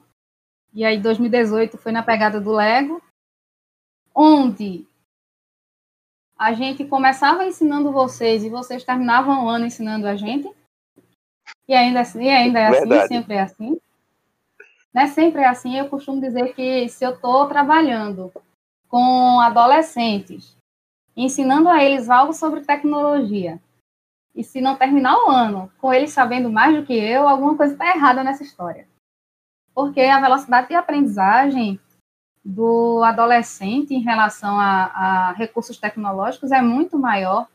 e 0.75 0.85
aí 0.85 1.01
2018 1.01 1.79
foi 1.79 1.93
na 1.93 2.03
pegada 2.03 2.39
do 2.39 2.53
Lego, 2.53 3.01
onde 4.15 4.87
a 6.39 6.53
gente 6.53 6.85
começava 6.85 7.47
ensinando 7.47 7.91
vocês 7.91 8.45
e 8.45 8.51
vocês 8.51 8.85
terminavam 8.85 9.47
o 9.47 9.49
ano 9.49 9.65
ensinando 9.65 10.07
a 10.07 10.15
gente. 10.15 10.55
E 11.67 11.73
ainda, 11.73 12.01
assim, 12.01 12.25
e 12.25 12.29
ainda 12.29 12.59
é 12.59 12.67
assim, 12.67 12.81
Verdade. 12.81 13.09
sempre 13.09 13.35
é 13.35 13.41
assim. 13.41 13.81
Né? 14.93 15.07
Sempre 15.07 15.41
é 15.41 15.49
assim. 15.49 15.79
Eu 15.79 15.89
costumo 15.89 16.21
dizer 16.21 16.53
que 16.53 16.87
se 16.91 17.03
eu 17.03 17.13
estou 17.13 17.49
trabalhando 17.49 18.31
com 18.91 19.41
adolescentes 19.41 20.59
ensinando 21.17 21.69
a 21.69 21.83
eles 21.83 22.09
algo 22.09 22.33
sobre 22.33 22.63
tecnologia. 22.63 23.61
E 24.35 24.45
se 24.45 24.61
não 24.61 24.77
terminar 24.77 25.17
o 25.17 25.31
ano 25.31 25.71
com 25.79 25.93
eles 25.93 26.13
sabendo 26.13 26.51
mais 26.51 26.77
do 26.77 26.87
que 26.87 26.95
eu, 26.95 27.29
alguma 27.29 27.57
coisa 27.57 27.73
está 27.73 27.89
errada 27.89 28.23
nessa 28.23 28.43
história. 28.43 28.89
Porque 29.75 30.01
a 30.01 30.21
velocidade 30.21 30.69
de 30.69 30.75
aprendizagem 30.75 31.81
do 32.45 33.03
adolescente 33.05 33.95
em 33.95 34.01
relação 34.01 34.59
a, 34.59 34.85
a 34.87 35.33
recursos 35.33 35.79
tecnológicos 35.79 36.53
é 36.53 36.63
muito 36.63 36.99
maior 36.99 37.49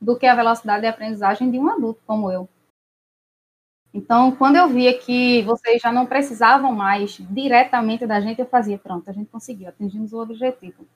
do 0.00 0.18
que 0.18 0.26
a 0.26 0.34
velocidade 0.34 0.82
de 0.82 0.88
aprendizagem 0.88 1.50
de 1.50 1.58
um 1.58 1.70
adulto 1.70 2.02
como 2.06 2.30
eu. 2.30 2.48
Então, 3.92 4.32
quando 4.32 4.56
eu 4.56 4.68
via 4.68 4.96
que 4.96 5.42
vocês 5.42 5.82
já 5.82 5.90
não 5.90 6.06
precisavam 6.06 6.72
mais 6.72 7.18
diretamente 7.30 8.06
da 8.06 8.20
gente, 8.20 8.40
eu 8.40 8.46
fazia, 8.46 8.78
pronto, 8.78 9.08
a 9.10 9.12
gente 9.12 9.30
conseguiu, 9.30 9.68
atingimos 9.68 10.12
o 10.12 10.20
objetivo 10.20 10.86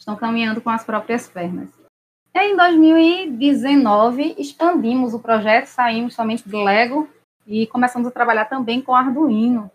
estão 0.00 0.16
caminhando 0.16 0.60
com 0.60 0.70
as 0.70 0.82
próprias 0.82 1.28
pernas. 1.28 1.68
E 2.34 2.38
aí, 2.38 2.52
em 2.52 2.56
2019, 2.56 4.34
expandimos 4.38 5.12
o 5.12 5.20
projeto, 5.20 5.66
saímos 5.66 6.14
somente 6.14 6.48
do 6.48 6.62
Lego 6.62 7.08
e 7.46 7.66
começamos 7.66 8.08
a 8.08 8.10
trabalhar 8.10 8.46
também 8.46 8.80
com 8.80 8.94
Arduino. 8.94 9.70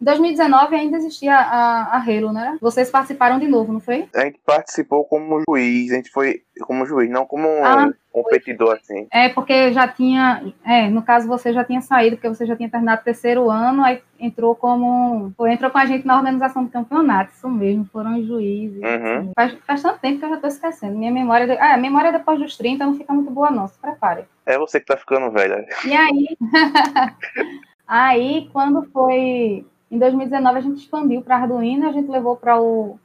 Em 0.00 0.04
2019 0.04 0.76
ainda 0.76 0.96
existia 0.98 1.34
a, 1.34 1.96
a 1.96 1.98
Halo, 1.98 2.32
né? 2.32 2.58
Vocês 2.60 2.90
participaram 2.90 3.38
de 3.38 3.48
novo, 3.48 3.72
não 3.72 3.80
foi? 3.80 4.06
A 4.14 4.24
gente 4.24 4.38
participou 4.44 5.04
como 5.04 5.42
juiz, 5.48 5.90
a 5.90 5.96
gente 5.96 6.10
foi 6.10 6.42
como 6.62 6.84
juiz, 6.84 7.08
não 7.10 7.24
como 7.24 7.48
ah, 7.64 7.90
competidor, 8.12 8.76
assim. 8.76 9.06
É, 9.10 9.30
porque 9.30 9.72
já 9.72 9.88
tinha. 9.88 10.52
É, 10.64 10.88
no 10.88 11.02
caso 11.02 11.26
você 11.26 11.50
já 11.50 11.64
tinha 11.64 11.80
saído, 11.80 12.16
porque 12.16 12.28
você 12.28 12.44
já 12.44 12.54
tinha 12.54 12.68
terminado 12.68 13.00
o 13.00 13.04
terceiro 13.04 13.50
ano, 13.50 13.82
aí 13.82 14.02
entrou 14.20 14.54
como. 14.54 15.32
Foi, 15.34 15.52
entrou 15.52 15.70
com 15.70 15.78
a 15.78 15.86
gente 15.86 16.06
na 16.06 16.16
organização 16.16 16.64
do 16.64 16.70
campeonato, 16.70 17.32
isso 17.32 17.48
mesmo, 17.48 17.86
foram 17.86 18.18
os 18.18 18.26
juízes. 18.26 18.82
Uhum. 18.82 19.18
Assim. 19.18 19.32
Faz, 19.34 19.58
faz 19.66 19.82
tanto 19.82 20.00
tempo 20.00 20.18
que 20.18 20.24
eu 20.26 20.30
já 20.30 20.36
tô 20.36 20.46
esquecendo. 20.46 20.98
Minha 20.98 21.12
memória. 21.12 21.58
Ah, 21.58 21.74
a 21.74 21.78
memória 21.78 22.12
depois 22.12 22.38
dos 22.38 22.56
30 22.58 22.84
não 22.84 22.94
fica 22.94 23.14
muito 23.14 23.30
boa, 23.30 23.50
não. 23.50 23.66
Se 23.66 23.78
prepare. 23.78 24.24
É 24.44 24.58
você 24.58 24.78
que 24.78 24.86
tá 24.86 24.96
ficando 24.96 25.30
velha. 25.30 25.66
E 25.86 25.94
aí. 25.94 26.36
aí, 27.88 28.50
quando 28.52 28.82
foi 28.92 29.64
em 29.90 29.98
2019 29.98 30.58
a 30.58 30.60
gente 30.60 30.78
expandiu 30.78 31.22
para 31.22 31.36
Arduino, 31.36 31.88
a 31.88 31.92
gente 31.92 32.10
levou 32.10 32.36
para 32.36 32.60
o 32.60 32.98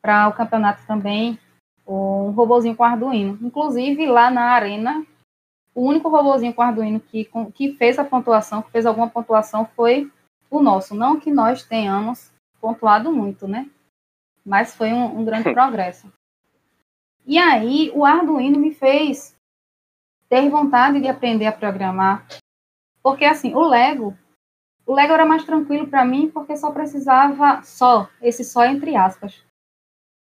para 0.00 0.28
o 0.28 0.32
campeonato 0.32 0.84
também 0.84 1.38
um 1.86 2.30
robozinho 2.30 2.74
com 2.74 2.82
Arduino. 2.82 3.38
Inclusive 3.40 4.04
lá 4.06 4.30
na 4.30 4.50
arena, 4.50 5.06
o 5.74 5.82
único 5.82 6.08
robozinho 6.08 6.52
com 6.52 6.62
Arduino 6.62 6.98
que, 6.98 7.30
que 7.54 7.74
fez 7.74 7.98
a 7.98 8.04
pontuação, 8.04 8.62
que 8.62 8.70
fez 8.70 8.84
alguma 8.84 9.08
pontuação 9.08 9.64
foi 9.76 10.10
o 10.50 10.60
nosso. 10.60 10.94
Não 10.94 11.20
que 11.20 11.30
nós 11.30 11.64
tenhamos 11.64 12.32
pontuado 12.60 13.12
muito, 13.12 13.46
né? 13.46 13.70
Mas 14.44 14.74
foi 14.74 14.92
um, 14.92 15.20
um 15.20 15.24
grande 15.24 15.50
progresso. 15.54 16.12
E 17.24 17.38
aí 17.38 17.92
o 17.94 18.04
Arduino 18.04 18.58
me 18.58 18.74
fez 18.74 19.36
ter 20.28 20.48
vontade 20.48 21.00
de 21.00 21.08
aprender 21.08 21.46
a 21.46 21.52
programar, 21.52 22.26
porque 23.02 23.24
assim 23.24 23.54
o 23.54 23.60
Lego 23.60 24.16
o 24.86 24.94
Lego 24.94 25.12
era 25.12 25.24
mais 25.24 25.44
tranquilo 25.44 25.86
para 25.86 26.04
mim 26.04 26.30
porque 26.30 26.56
só 26.56 26.70
precisava 26.70 27.62
só, 27.62 28.08
esse 28.20 28.44
só 28.44 28.64
entre 28.64 28.96
aspas. 28.96 29.44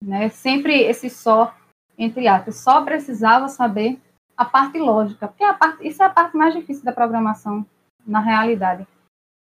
Né? 0.02 0.28
Sempre 0.28 0.82
esse 0.82 1.08
só 1.08 1.54
entre 1.96 2.28
aspas. 2.28 2.56
Só 2.56 2.84
precisava 2.84 3.48
saber 3.48 4.00
a 4.36 4.44
parte 4.44 4.78
lógica, 4.78 5.28
porque 5.28 5.44
a 5.44 5.52
parte, 5.52 5.86
isso 5.86 6.02
é 6.02 6.06
a 6.06 6.10
parte 6.10 6.36
mais 6.36 6.54
difícil 6.54 6.84
da 6.84 6.92
programação 6.92 7.66
na 8.06 8.20
realidade. 8.20 8.86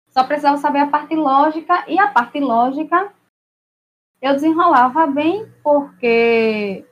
Só 0.10 0.26
precisava 0.26 0.58
saber 0.58 0.80
a 0.80 0.88
parte 0.88 1.16
lógica 1.16 1.86
e 1.88 1.98
a 1.98 2.10
parte 2.10 2.40
lógica 2.40 3.14
eu 4.22 4.34
desenrolava 4.34 5.08
bem 5.08 5.50
porque 5.64 6.86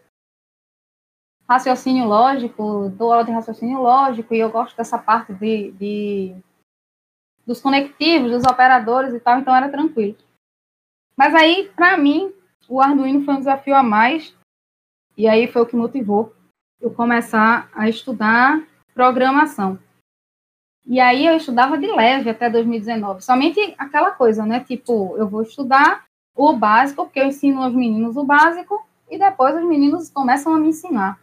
raciocínio 1.48 2.06
lógico, 2.06 2.90
dou 2.90 3.12
aula 3.12 3.26
de 3.26 3.32
raciocínio 3.32 3.82
lógico 3.82 4.34
e 4.34 4.40
eu 4.40 4.50
gosto 4.50 4.78
dessa 4.78 4.98
parte 4.98 5.34
de, 5.34 5.72
de 5.74 6.36
dos 7.50 7.60
conectivos, 7.60 8.30
dos 8.30 8.44
operadores 8.44 9.12
e 9.12 9.20
tal, 9.20 9.40
então 9.40 9.56
era 9.56 9.70
tranquilo. 9.70 10.16
Mas 11.18 11.34
aí, 11.34 11.68
para 11.76 11.98
mim, 11.98 12.32
o 12.68 12.80
Arduino 12.80 13.26
foi 13.26 13.34
um 13.34 13.40
desafio 13.40 13.76
a 13.76 13.82
mais, 13.82 14.36
e 15.18 15.28
aí 15.28 15.48
foi 15.48 15.64
o 15.64 15.66
que 15.66 15.76
motivou 15.76 16.32
eu 16.80 16.92
começar 16.92 17.68
a 17.74 17.90
estudar 17.90 18.64
programação. 18.94 19.80
E 20.86 21.00
aí 21.00 21.26
eu 21.26 21.38
estudava 21.38 21.76
de 21.76 21.88
leve 21.88 22.30
até 22.30 22.52
2019, 22.52 23.24
somente 23.24 23.74
aquela 23.80 24.12
coisa, 24.12 24.46
né? 24.46 24.60
Tipo, 24.60 25.18
eu 25.18 25.28
vou 25.28 25.42
estudar 25.42 26.06
o 26.36 26.54
básico, 26.54 27.04
porque 27.04 27.20
eu 27.20 27.26
ensino 27.26 27.64
aos 27.64 27.74
meninos 27.74 28.16
o 28.16 28.24
básico, 28.24 28.88
e 29.10 29.18
depois 29.18 29.56
os 29.56 29.68
meninos 29.68 30.08
começam 30.12 30.54
a 30.54 30.60
me 30.60 30.68
ensinar. 30.68 31.20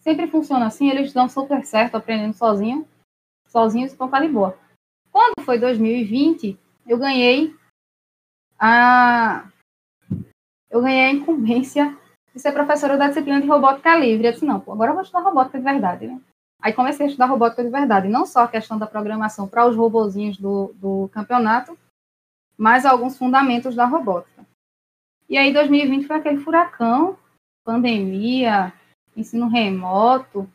Sempre 0.00 0.26
funciona 0.26 0.66
assim, 0.66 0.90
eles 0.90 1.12
dão 1.12 1.28
super 1.28 1.64
certo 1.64 1.94
aprendendo 1.94 2.34
sozinho, 2.34 2.84
sozinhos, 3.46 3.92
então 3.92 4.08
tá 4.08 4.18
de 4.18 4.26
boa. 4.26 4.63
Quando 5.24 5.46
foi 5.46 5.58
2020, 5.58 6.58
eu 6.86 6.98
ganhei 6.98 7.56
a 8.58 9.48
eu 10.70 10.82
ganhei 10.82 11.06
a 11.06 11.10
incumbência 11.12 11.96
de 12.34 12.40
ser 12.40 12.52
professora 12.52 12.98
da 12.98 13.08
disciplina 13.08 13.40
de 13.40 13.46
robótica 13.46 13.96
livre. 13.96 14.26
Eu 14.26 14.32
disse, 14.32 14.44
não, 14.44 14.60
pô, 14.60 14.72
agora 14.72 14.90
eu 14.90 14.94
vou 14.94 15.02
estudar 15.02 15.22
robótica 15.22 15.56
de 15.56 15.64
verdade, 15.64 16.06
né? 16.08 16.20
Aí 16.60 16.74
comecei 16.74 17.06
a 17.06 17.08
estudar 17.08 17.26
robótica 17.26 17.64
de 17.64 17.70
verdade, 17.70 18.08
não 18.08 18.26
só 18.26 18.40
a 18.40 18.48
questão 18.48 18.76
da 18.76 18.86
programação 18.86 19.48
para 19.48 19.66
os 19.66 19.76
robozinhos 19.76 20.36
do, 20.36 20.74
do 20.74 21.08
campeonato, 21.12 21.78
mas 22.56 22.84
alguns 22.84 23.16
fundamentos 23.16 23.74
da 23.74 23.86
robótica. 23.86 24.44
E 25.28 25.38
aí 25.38 25.54
2020 25.54 26.06
foi 26.06 26.16
aquele 26.16 26.38
furacão, 26.38 27.16
pandemia, 27.64 28.72
ensino 29.16 29.48
remoto, 29.48 30.50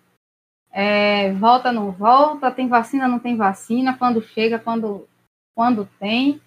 é, 0.71 1.33
volta, 1.33 1.71
não 1.71 1.91
volta, 1.91 2.51
tem 2.51 2.67
vacina, 2.67 3.07
não 3.07 3.19
tem 3.19 3.35
vacina, 3.35 3.97
quando 3.97 4.21
chega, 4.21 4.59
quando, 4.59 5.07
quando 5.55 5.87
tem. 5.99 6.41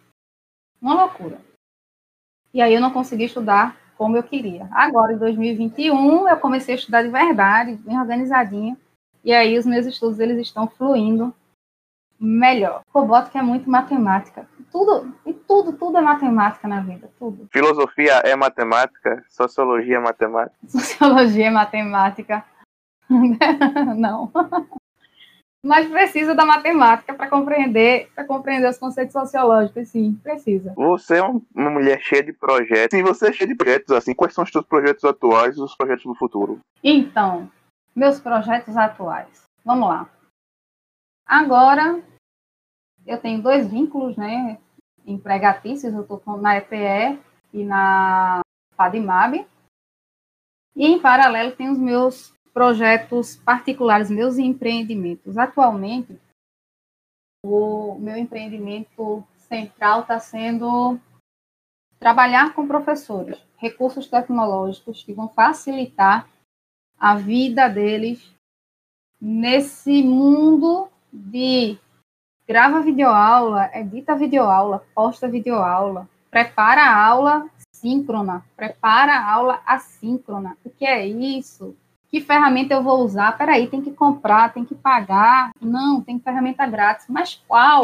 Uma 0.80 0.94
loucura. 0.94 1.40
E 2.52 2.60
aí 2.60 2.74
eu 2.74 2.80
não 2.80 2.90
consegui 2.90 3.24
estudar 3.24 3.76
como 3.96 4.16
eu 4.16 4.22
queria. 4.22 4.68
Agora, 4.72 5.12
em 5.12 5.18
2021, 5.18 6.28
eu 6.28 6.36
comecei 6.38 6.74
a 6.74 6.78
estudar 6.78 7.02
de 7.02 7.08
verdade, 7.08 7.74
bem 7.76 7.98
organizadinho. 7.98 8.76
E 9.24 9.32
aí 9.32 9.56
os 9.56 9.64
meus 9.64 9.86
estudos 9.86 10.18
eles 10.18 10.38
estão 10.38 10.66
fluindo 10.66 11.32
melhor. 12.18 12.82
Robótica 12.92 13.38
é 13.38 13.42
muito 13.42 13.68
matemática. 13.68 14.48
Tudo, 14.70 15.14
e 15.26 15.34
tudo, 15.34 15.72
tudo 15.74 15.98
é 15.98 16.00
matemática 16.00 16.66
na 16.66 16.80
vida, 16.80 17.10
tudo. 17.18 17.46
Filosofia 17.52 18.22
é 18.24 18.34
matemática, 18.34 19.22
sociologia 19.28 19.96
é 19.96 20.00
matemática. 20.00 20.56
Sociologia 20.66 21.46
é 21.46 21.50
matemática. 21.50 22.44
Não. 23.96 24.32
Mas 25.64 25.88
precisa 25.88 26.34
da 26.34 26.44
matemática 26.44 27.14
para 27.14 27.30
compreender, 27.30 28.10
para 28.16 28.24
compreender 28.24 28.68
os 28.68 28.78
conceitos 28.78 29.12
sociológicos, 29.12 29.88
sim, 29.88 30.14
precisa. 30.20 30.74
Você 30.74 31.18
é 31.18 31.22
uma 31.22 31.70
mulher 31.70 32.00
cheia 32.00 32.22
de 32.22 32.32
projetos. 32.32 32.98
Sim, 32.98 33.04
você 33.04 33.28
é 33.28 33.32
cheia 33.32 33.46
de 33.46 33.54
projetos, 33.54 33.94
assim. 33.94 34.12
Quais 34.12 34.34
são 34.34 34.42
os 34.42 34.50
seus 34.50 34.66
projetos 34.66 35.04
atuais 35.04 35.56
e 35.56 35.60
os 35.60 35.76
projetos 35.76 36.04
do 36.04 36.16
futuro? 36.16 36.58
Então, 36.82 37.48
meus 37.94 38.18
projetos 38.18 38.76
atuais. 38.76 39.44
Vamos 39.64 39.88
lá. 39.88 40.10
Agora, 41.24 42.02
eu 43.06 43.18
tenho 43.18 43.40
dois 43.40 43.68
vínculos, 43.68 44.16
né, 44.16 44.58
empregatícios. 45.06 45.94
Eu 45.94 46.02
estou 46.02 46.20
na 46.38 46.56
EPE 46.56 47.20
e 47.52 47.64
na 47.64 48.40
FADIMAB. 48.74 49.46
E, 50.74 50.86
em 50.86 51.00
paralelo, 51.00 51.52
tem 51.52 51.70
os 51.70 51.78
meus 51.78 52.34
projetos 52.52 53.36
particulares, 53.36 54.10
meus 54.10 54.38
empreendimentos. 54.38 55.38
Atualmente, 55.38 56.18
o 57.44 57.96
meu 57.98 58.16
empreendimento 58.16 59.24
central 59.36 60.02
está 60.02 60.18
sendo 60.18 60.98
trabalhar 61.98 62.54
com 62.54 62.66
professores, 62.66 63.38
recursos 63.56 64.08
tecnológicos 64.08 65.02
que 65.02 65.12
vão 65.12 65.28
facilitar 65.28 66.28
a 66.98 67.16
vida 67.16 67.68
deles 67.68 68.32
nesse 69.20 70.02
mundo 70.02 70.88
de 71.12 71.78
grava 72.46 72.80
videoaula, 72.80 73.70
edita 73.74 74.16
videoaula, 74.16 74.84
posta 74.94 75.28
videoaula, 75.28 76.08
prepara 76.30 76.92
aula 76.92 77.48
síncrona, 77.74 78.44
prepara 78.56 79.20
aula 79.20 79.60
assíncrona. 79.66 80.56
O 80.64 80.70
que 80.70 80.84
é 80.84 81.06
isso? 81.06 81.76
Que 82.12 82.20
ferramenta 82.20 82.74
eu 82.74 82.82
vou 82.82 83.02
usar? 83.02 83.38
Peraí, 83.38 83.68
tem 83.68 83.80
que 83.80 83.90
comprar, 83.90 84.52
tem 84.52 84.66
que 84.66 84.74
pagar. 84.74 85.50
Não, 85.58 86.02
tem 86.02 86.20
ferramenta 86.20 86.66
grátis. 86.66 87.06
Mas 87.08 87.42
qual? 87.48 87.80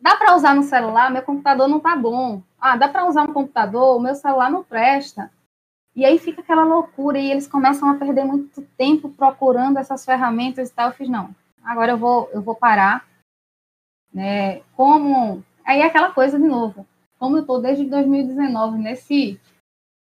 Dá 0.00 0.16
para 0.16 0.34
usar 0.34 0.56
no 0.56 0.64
celular? 0.64 1.08
Meu 1.08 1.22
computador 1.22 1.68
não 1.68 1.78
tá 1.78 1.94
bom. 1.94 2.42
Ah, 2.60 2.76
dá 2.76 2.88
para 2.88 3.06
usar 3.06 3.28
no 3.28 3.32
computador? 3.32 3.96
O 3.96 4.00
meu 4.00 4.16
celular 4.16 4.50
não 4.50 4.64
presta. 4.64 5.30
E 5.94 6.04
aí 6.04 6.18
fica 6.18 6.40
aquela 6.40 6.64
loucura 6.64 7.16
e 7.16 7.30
eles 7.30 7.46
começam 7.46 7.88
a 7.88 7.94
perder 7.94 8.24
muito 8.24 8.60
tempo 8.76 9.08
procurando 9.08 9.78
essas 9.78 10.04
ferramentas 10.04 10.68
e 10.68 10.74
tal. 10.74 10.88
Eu 10.88 10.94
fiz, 10.94 11.08
não, 11.08 11.32
agora 11.62 11.92
eu 11.92 11.98
vou, 11.98 12.28
eu 12.32 12.42
vou 12.42 12.56
parar. 12.56 13.06
Né? 14.12 14.62
Como. 14.74 15.44
Aí 15.64 15.80
é 15.80 15.86
aquela 15.86 16.10
coisa 16.10 16.40
de 16.40 16.44
novo. 16.44 16.84
Como 17.20 17.36
eu 17.36 17.42
estou 17.42 17.60
desde 17.62 17.84
2019 17.84 18.78
nesse, 18.78 19.40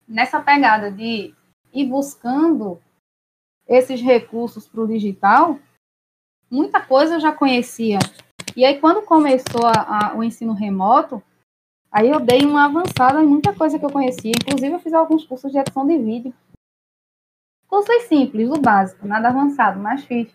nessa 0.08 0.42
pegada 0.42 0.92
de 0.92 1.32
ir 1.72 1.86
buscando 1.86 2.82
esses 3.68 4.02
recursos 4.02 4.68
para 4.68 4.82
o 4.82 4.88
digital, 4.88 5.60
muita 6.50 6.80
coisa 6.80 7.16
eu 7.16 7.20
já 7.20 7.32
conhecia. 7.32 8.00
E 8.56 8.66
aí, 8.66 8.80
quando 8.80 9.06
começou 9.06 9.66
a, 9.66 10.12
a, 10.12 10.18
o 10.18 10.24
ensino 10.24 10.54
remoto, 10.54 11.22
aí 11.92 12.10
eu 12.10 12.20
dei 12.20 12.46
uma 12.46 12.66
avançada 12.66 13.22
em 13.22 13.28
muita 13.28 13.54
coisa 13.54 13.78
que 13.78 13.86
eu 13.86 13.92
conhecia. 13.92 14.32
Inclusive, 14.32 14.74
eu 14.74 14.80
fiz 14.80 14.94
alguns 14.94 15.26
cursos 15.26 15.52
de 15.52 15.58
edição 15.58 15.86
de 15.86 15.98
vídeo. 15.98 16.34
Cursos 17.68 18.04
simples, 18.04 18.50
o 18.50 18.60
básico, 18.60 19.06
nada 19.06 19.28
avançado, 19.28 19.80
mas 19.80 20.06
fiz. 20.06 20.34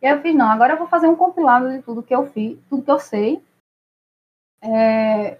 E 0.00 0.06
aí 0.06 0.16
eu 0.16 0.22
fiz, 0.22 0.34
não, 0.34 0.48
agora 0.48 0.72
eu 0.72 0.78
vou 0.78 0.88
fazer 0.88 1.06
um 1.06 1.16
compilado 1.16 1.70
de 1.70 1.82
tudo 1.82 2.02
que 2.02 2.14
eu 2.14 2.26
fiz, 2.26 2.58
tudo 2.68 2.82
que 2.82 2.90
eu 2.90 2.98
sei. 2.98 3.44
É, 4.62 5.38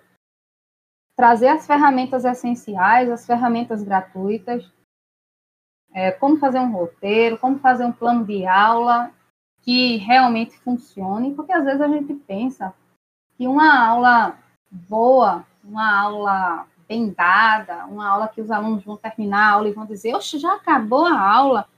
trazer 1.16 1.48
as 1.48 1.66
ferramentas 1.66 2.24
essenciais, 2.24 3.10
as 3.10 3.26
ferramentas 3.26 3.82
gratuitas, 3.82 4.70
é, 5.92 6.10
como 6.10 6.38
fazer 6.38 6.58
um 6.58 6.72
roteiro, 6.72 7.38
como 7.38 7.58
fazer 7.58 7.84
um 7.84 7.92
plano 7.92 8.24
de 8.24 8.46
aula 8.46 9.10
que 9.62 9.96
realmente 9.96 10.58
funcione, 10.58 11.34
porque 11.34 11.52
às 11.52 11.64
vezes 11.64 11.80
a 11.80 11.88
gente 11.88 12.14
pensa 12.14 12.72
que 13.36 13.46
uma 13.46 13.86
aula 13.86 14.38
boa, 14.70 15.44
uma 15.62 16.00
aula 16.00 16.66
bem 16.88 17.10
dada, 17.10 17.86
uma 17.86 18.08
aula 18.08 18.28
que 18.28 18.40
os 18.40 18.50
alunos 18.50 18.84
vão 18.84 18.96
terminar 18.96 19.48
a 19.48 19.52
aula 19.54 19.68
e 19.68 19.72
vão 19.72 19.86
dizer, 19.86 20.14
oxe, 20.14 20.38
já 20.38 20.54
acabou 20.54 21.06
a 21.06 21.18
aula. 21.18 21.68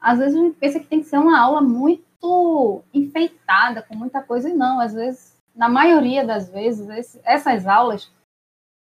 Às 0.00 0.18
vezes 0.18 0.36
a 0.36 0.42
gente 0.42 0.56
pensa 0.56 0.80
que 0.80 0.86
tem 0.86 1.00
que 1.00 1.06
ser 1.06 1.18
uma 1.18 1.38
aula 1.38 1.60
muito 1.60 2.82
enfeitada, 2.92 3.82
com 3.82 3.96
muita 3.96 4.22
coisa, 4.22 4.48
e 4.48 4.54
não, 4.54 4.78
às 4.78 4.94
vezes, 4.94 5.36
na 5.54 5.68
maioria 5.68 6.24
das 6.24 6.48
vezes, 6.48 7.18
essas 7.24 7.66
aulas 7.66 8.12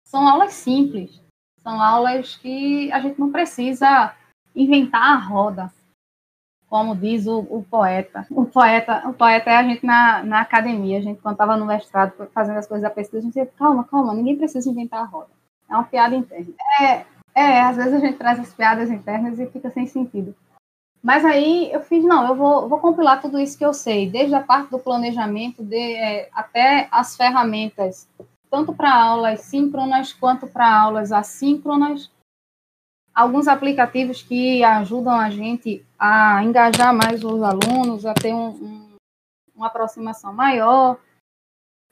são 0.04 0.28
aulas 0.28 0.52
simples, 0.52 1.22
são 1.62 1.80
aulas 1.80 2.37
que 2.37 2.92
a 2.92 3.00
gente 3.00 3.18
não 3.18 3.32
precisa 3.32 4.14
inventar 4.55 5.03
a 5.03 5.17
roda, 5.17 5.73
como 6.69 6.97
diz 6.97 7.27
o, 7.27 7.41
o, 7.41 7.67
poeta. 7.69 8.27
O 8.31 8.47
poeta, 8.47 9.07
o 9.07 9.12
poeta 9.12 9.51
é 9.51 9.57
a 9.57 9.62
gente 9.62 9.85
na, 9.85 10.23
na 10.23 10.41
academia, 10.41 10.99
a 10.99 11.03
gente 11.03 11.21
quando 11.21 11.35
estava 11.35 11.57
no 11.57 11.67
mestrado 11.67 12.12
fazendo 12.35 12.59
as 12.59 12.67
coisas 12.67 12.83
da 12.83 12.95
pesquisa, 12.95 13.19
a 13.19 13.21
gente 13.21 13.35
dizia, 13.35 13.51
calma, 13.59 13.85
calma, 13.85 14.15
ninguém 14.15 14.37
precisa 14.37 14.71
inventar 14.71 15.01
a 15.01 15.07
roda. 15.07 15.31
É 15.69 15.75
uma 15.75 15.85
piada 15.85 16.15
interna. 16.15 16.55
É, 16.81 17.05
é, 17.35 17.61
às 17.62 17.77
vezes 17.77 17.95
a 17.95 17.99
gente 17.99 18.19
traz 18.19 18.38
as 18.38 18.53
piadas 18.53 18.91
internas 18.91 19.38
e 19.38 19.47
fica 19.47 19.71
sem 19.71 19.87
sentido. 19.87 20.35
Mas 21.03 21.25
aí 21.25 21.73
eu 21.73 21.81
fiz, 21.81 22.05
não, 22.05 22.29
eu 22.29 22.37
vou, 22.37 22.69
vou 22.69 22.79
compilar 22.79 23.21
tudo 23.21 23.41
isso 23.41 23.59
que 23.59 23.65
eu 23.65 23.75
sei, 23.75 24.09
desde 24.09 24.35
a 24.35 24.41
parte 24.41 24.71
do 24.71 24.79
planejamento 24.79 25.62
de, 25.62 25.77
é, 25.77 26.29
até 26.33 26.87
as 26.93 27.17
ferramentas, 27.17 28.09
tanto 28.49 28.73
para 28.73 28.95
aulas 28.95 29.41
síncronas 29.41 30.12
quanto 30.12 30.47
para 30.47 30.73
aulas 30.73 31.11
assíncronas, 31.11 32.12
alguns 33.14 33.48
aplicativos 33.48 34.22
que 34.22 34.64
ajudam 34.64 35.18
a 35.18 35.31
gente 35.31 35.85
a 35.98 36.42
engajar 36.42 36.94
mais 36.94 37.22
os 37.22 37.42
alunos, 37.42 38.07
a 38.07 38.14
ter 38.14 38.33
um, 38.33 38.48
um, 38.48 38.96
uma 39.55 39.66
aproximação 39.66 40.33
maior, 40.33 40.98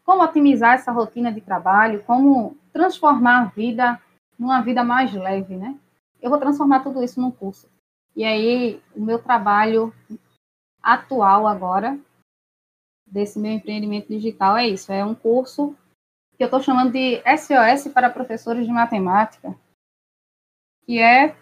como 0.05 0.23
otimizar 0.23 0.75
essa 0.75 0.91
rotina 0.91 1.33
de 1.33 1.41
trabalho, 1.41 2.03
como 2.05 2.57
transformar 2.73 3.43
a 3.43 3.45
vida 3.45 4.01
numa 4.39 4.61
vida 4.63 4.83
mais 4.83 5.13
leve, 5.13 5.57
né? 5.57 5.79
Eu 6.21 6.31
vou 6.31 6.39
transformar 6.39 6.81
tudo 6.81 7.03
isso 7.03 7.21
num 7.21 7.31
curso. 7.31 7.69
E 8.17 8.25
aí, 8.25 8.83
o 8.97 9.01
meu 9.01 9.19
trabalho 9.23 9.95
atual 10.83 11.47
agora, 11.47 11.99
desse 13.07 13.39
meu 13.39 13.53
empreendimento 13.53 14.09
digital, 14.09 14.57
é 14.57 14.67
isso: 14.67 14.91
é 14.93 15.05
um 15.05 15.15
curso 15.15 15.77
que 16.37 16.43
eu 16.43 16.47
estou 16.47 16.61
chamando 16.61 16.93
de 16.93 17.23
SOS 17.37 17.93
para 17.93 18.11
professores 18.11 18.67
de 18.67 18.73
matemática, 18.73 19.55
que 20.87 20.99
é 20.99 21.37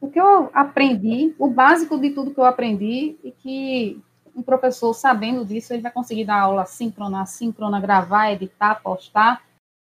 o 0.00 0.10
que 0.10 0.20
eu 0.20 0.50
aprendi, 0.54 1.34
o 1.38 1.48
básico 1.48 1.98
de 1.98 2.10
tudo 2.10 2.32
que 2.32 2.38
eu 2.38 2.44
aprendi, 2.44 3.18
e 3.22 3.32
que 3.32 4.02
um 4.34 4.42
professor, 4.42 4.94
sabendo 4.94 5.44
disso, 5.44 5.72
ele 5.72 5.82
vai 5.82 5.90
conseguir 5.90 6.24
dar 6.24 6.40
aula 6.40 6.64
síncrona, 6.64 7.22
assíncrona, 7.22 7.80
gravar, 7.80 8.30
editar, 8.30 8.76
postar, 8.76 9.42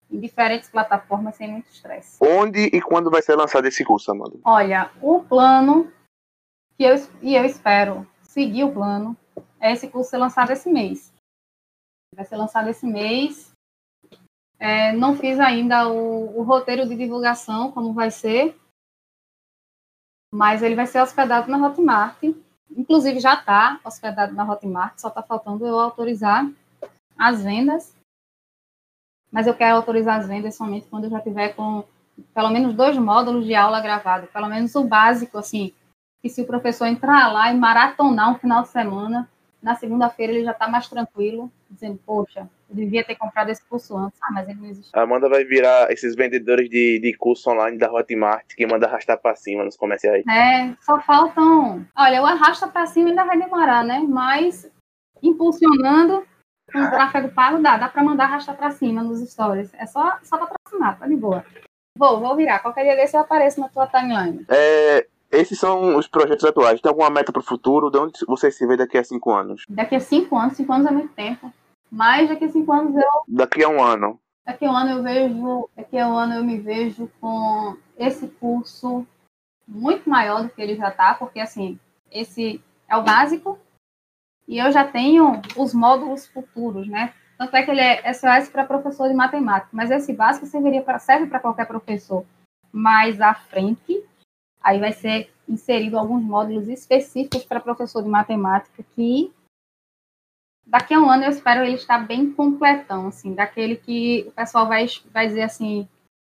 em 0.09 0.20
diferentes 0.20 0.68
plataformas 0.68 1.35
sem 1.35 1.51
muito 1.51 1.68
estresse. 1.68 2.18
Onde 2.20 2.66
e 2.66 2.81
quando 2.81 3.11
vai 3.11 3.20
ser 3.22 3.35
lançado 3.35 3.66
esse 3.66 3.85
curso, 3.85 4.11
Amanda? 4.11 4.38
Olha, 4.44 4.90
o 5.03 5.20
plano 5.20 5.92
que 6.77 6.85
eu, 6.85 6.94
e 7.20 7.35
eu 7.35 7.44
espero 7.44 8.07
seguir 8.22 8.64
o 8.64 8.72
plano 8.72 9.16
é 9.59 9.72
esse 9.72 9.88
curso 9.88 10.11
ser 10.11 10.18
lançado 10.18 10.53
esse 10.53 10.70
mês. 10.70 11.12
Vai 12.14 12.25
ser 12.25 12.37
lançado 12.37 12.68
esse 12.68 12.87
mês. 12.87 13.51
É, 14.59 14.92
não 14.92 15.16
fiz 15.16 15.40
ainda 15.40 15.88
o, 15.88 16.38
o 16.38 16.42
roteiro 16.42 16.88
de 16.88 16.96
divulgação, 16.96 17.72
como 17.72 17.92
vai 17.92 18.11
ser, 18.11 18.57
mas 20.37 20.62
ele 20.62 20.75
vai 20.75 20.87
ser 20.87 21.01
hospedado 21.01 21.51
na 21.51 21.66
Hotmart. 21.66 22.22
Inclusive 22.77 23.20
já 23.20 23.33
está 23.33 23.81
hospedado 23.83 24.35
na 24.35 24.44
Hotmart, 24.44 24.99
só 24.99 25.09
está 25.09 25.22
faltando 25.22 25.66
eu 25.66 25.81
autorizar 25.81 26.46
as 27.18 27.42
vendas. 27.42 27.96
Mas 29.33 29.46
eu 29.46 29.55
quero 29.55 29.77
autorizar 29.77 30.20
as 30.20 30.29
vendas 30.29 30.55
somente 30.55 30.88
quando 30.88 31.05
eu 31.05 31.11
já 31.11 31.20
tiver 31.20 31.55
com 31.55 31.85
pelo 32.35 32.51
menos 32.51 32.75
dois 32.75 32.99
módulos 32.99 33.46
de 33.46 33.55
aula 33.55 33.81
gravado, 33.81 34.27
pelo 34.27 34.46
menos 34.46 34.75
o 34.75 34.85
básico, 34.85 35.38
assim, 35.38 35.72
que 36.20 36.29
se 36.29 36.42
o 36.42 36.46
professor 36.46 36.85
entrar 36.85 37.33
lá 37.33 37.51
e 37.51 37.57
maratonar 37.57 38.31
um 38.31 38.38
final 38.38 38.62
de 38.62 38.68
semana, 38.68 39.27
na 39.62 39.75
segunda-feira 39.75 40.35
ele 40.35 40.44
já 40.44 40.53
está 40.53 40.68
mais 40.68 40.87
tranquilo, 40.87 41.51
dizendo, 41.70 41.99
poxa, 42.05 42.46
eu 42.69 42.77
devia 42.77 43.05
ter 43.05 43.15
comprado 43.15 43.51
esse 43.51 43.65
curso 43.65 43.97
antes. 43.97 44.19
Ah, 44.23 44.33
mas 44.33 44.49
ele 44.49 44.61
não 44.61 44.69
existe. 44.69 44.91
A 44.93 45.03
Amanda 45.03 45.29
vai 45.29 45.45
virar 45.45 45.91
esses 45.91 46.15
vendedores 46.17 46.69
de, 46.69 46.99
de 47.01 47.15
curso 47.17 47.51
online 47.51 47.79
da 47.79 47.91
Hotmart 47.91 48.47
que 48.57 48.67
manda 48.67 48.87
arrastar 48.87 49.19
para 49.19 49.37
cima 49.37 49.65
nos 49.65 49.77
comerciais. 49.77 50.25
É, 50.27 50.75
só 50.81 51.01
faltam. 51.01 51.87
Olha, 51.97 52.23
o 52.23 52.27
arrasta 52.27 52.67
para 52.67 52.87
cima 52.87 53.11
ainda 53.11 53.25
vai 53.25 53.39
demorar, 53.39 53.85
né? 53.85 54.05
Mas 54.07 54.71
impulsionando 55.23 56.27
com 56.73 56.81
o 56.81 56.91
tráfego 56.91 57.29
pago 57.29 57.63
dá, 57.63 57.77
dá 57.77 57.89
para 57.89 58.03
mandar 58.03 58.25
arrastar 58.25 58.57
para 58.57 58.71
cima 58.73 59.03
nos 59.03 59.21
stories. 59.21 59.73
É 59.75 59.87
só, 59.87 60.19
só 60.23 60.37
para 60.37 60.49
aproximar, 60.49 60.99
tá 60.99 61.07
de 61.07 61.17
boa. 61.17 61.45
Vou, 61.97 62.21
vou 62.21 62.37
virar. 62.37 62.59
Qualquer 62.59 62.83
dia 62.83 62.97
desse 62.97 63.17
eu 63.17 63.21
apareço 63.21 63.61
na 63.61 63.69
tua 63.69 63.87
timeline. 63.87 64.45
É, 64.49 65.07
esses 65.31 65.59
são 65.59 65.97
os 65.97 66.07
projetos 66.07 66.45
atuais. 66.45 66.81
Tem 66.81 66.91
alguma 66.91 67.11
meta 67.11 67.33
para 67.33 67.41
o 67.41 67.45
futuro? 67.45 67.91
De 67.91 67.99
onde 67.99 68.19
você 68.27 68.51
se 68.51 68.67
vê 68.67 68.77
daqui 68.77 68.99
a 68.99 69.05
cinco 69.05 69.33
anos? 69.33 69.63
Daqui 69.69 69.95
a 69.95 70.01
cinco 70.01 70.37
anos, 70.37 70.57
cinco 70.57 70.73
anos 70.73 70.87
é 70.87 70.91
muito 70.91 71.13
tempo. 71.15 71.53
Mas 71.97 72.29
daqui 72.29 72.45
a 72.45 72.49
cinco 72.51 72.71
anos 72.71 72.95
eu. 72.95 73.23
Daqui 73.27 73.65
a 73.65 73.71
um 73.71 73.83
ano. 73.83 74.21
Daqui 74.45 74.67
a 74.67 74.71
um 74.71 74.77
ano 74.77 74.91
eu 74.91 75.03
vejo. 75.03 75.71
Daqui 75.75 75.99
a 75.99 76.07
um 76.07 76.15
ano 76.15 76.35
eu 76.35 76.45
me 76.45 76.59
vejo 76.59 77.11
com 77.19 77.75
esse 77.97 78.29
curso 78.29 79.07
muito 79.67 80.09
maior 80.09 80.43
do 80.43 80.51
que 80.51 80.61
ele 80.61 80.77
já 80.77 80.91
está, 80.91 81.15
porque 81.15 81.41
assim, 81.41 81.81
esse 82.13 82.63
é 82.87 82.97
o 82.97 83.03
básico 83.03 83.59
e 84.47 84.59
eu 84.59 84.71
já 84.71 84.85
tenho 84.87 85.41
os 85.57 85.73
módulos 85.73 86.27
futuros, 86.27 86.87
né? 86.87 87.15
Tanto 87.39 87.57
é 87.57 87.63
que 87.63 87.71
ele 87.71 87.81
é 87.81 88.13
SOS 88.13 88.51
para 88.51 88.67
professor 88.67 89.09
de 89.09 89.15
matemática, 89.15 89.71
mas 89.73 89.91
esse 89.91 90.13
básico 90.13 90.45
serviria 90.45 90.83
pra, 90.83 90.99
serve 90.99 91.27
para 91.27 91.41
qualquer 91.41 91.67
professor. 91.67 92.27
Mais 92.71 93.23
à 93.23 93.33
frente, 93.33 94.05
aí 94.63 94.79
vai 94.79 94.93
ser 94.93 95.33
inserido 95.49 95.99
alguns 95.99 96.23
módulos 96.23 96.69
específicos 96.69 97.45
para 97.45 97.59
professor 97.59 98.03
de 98.03 98.09
matemática 98.09 98.85
que 98.95 99.33
daqui 100.67 100.93
a 100.93 101.01
um 101.01 101.09
ano 101.09 101.25
eu 101.25 101.31
espero 101.31 101.65
ele 101.65 101.77
estar 101.77 101.99
bem 101.99 102.33
completão, 102.33 103.07
assim, 103.07 103.35
daquele 103.35 103.77
que 103.77 104.25
o 104.27 104.33
pessoal 104.33 104.67
vai, 104.67 104.87
vai 105.13 105.29
dizer 105.29 105.43
assim, 105.43 105.89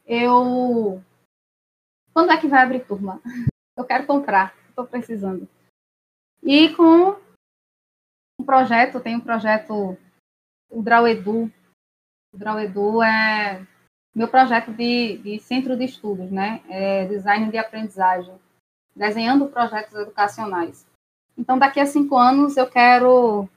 eu 0.06 1.02
quando 2.12 2.32
é 2.32 2.36
que 2.36 2.48
vai 2.48 2.62
abrir 2.62 2.84
turma? 2.84 3.20
Eu 3.76 3.84
quero 3.86 4.04
comprar, 4.04 4.54
estou 4.68 4.84
precisando. 4.84 5.48
E 6.42 6.74
com 6.74 7.16
um 8.38 8.44
projeto, 8.44 9.00
tem 9.00 9.16
um 9.16 9.20
projeto, 9.20 9.96
o 10.68 10.82
Drau 10.82 11.08
Edu. 11.08 11.50
O 12.34 12.36
Drau 12.36 12.60
Edu 12.60 13.02
é 13.02 13.66
meu 14.14 14.28
projeto 14.28 14.70
de, 14.72 15.16
de 15.18 15.38
centro 15.38 15.76
de 15.78 15.84
estudos, 15.84 16.30
né? 16.30 16.62
É 16.68 17.06
design 17.06 17.50
de 17.50 17.56
aprendizagem, 17.56 18.34
desenhando 18.94 19.48
projetos 19.48 19.94
educacionais. 19.94 20.86
Então, 21.38 21.58
daqui 21.58 21.80
a 21.80 21.86
cinco 21.86 22.18
anos, 22.18 22.56
eu 22.58 22.68
quero 22.68 23.48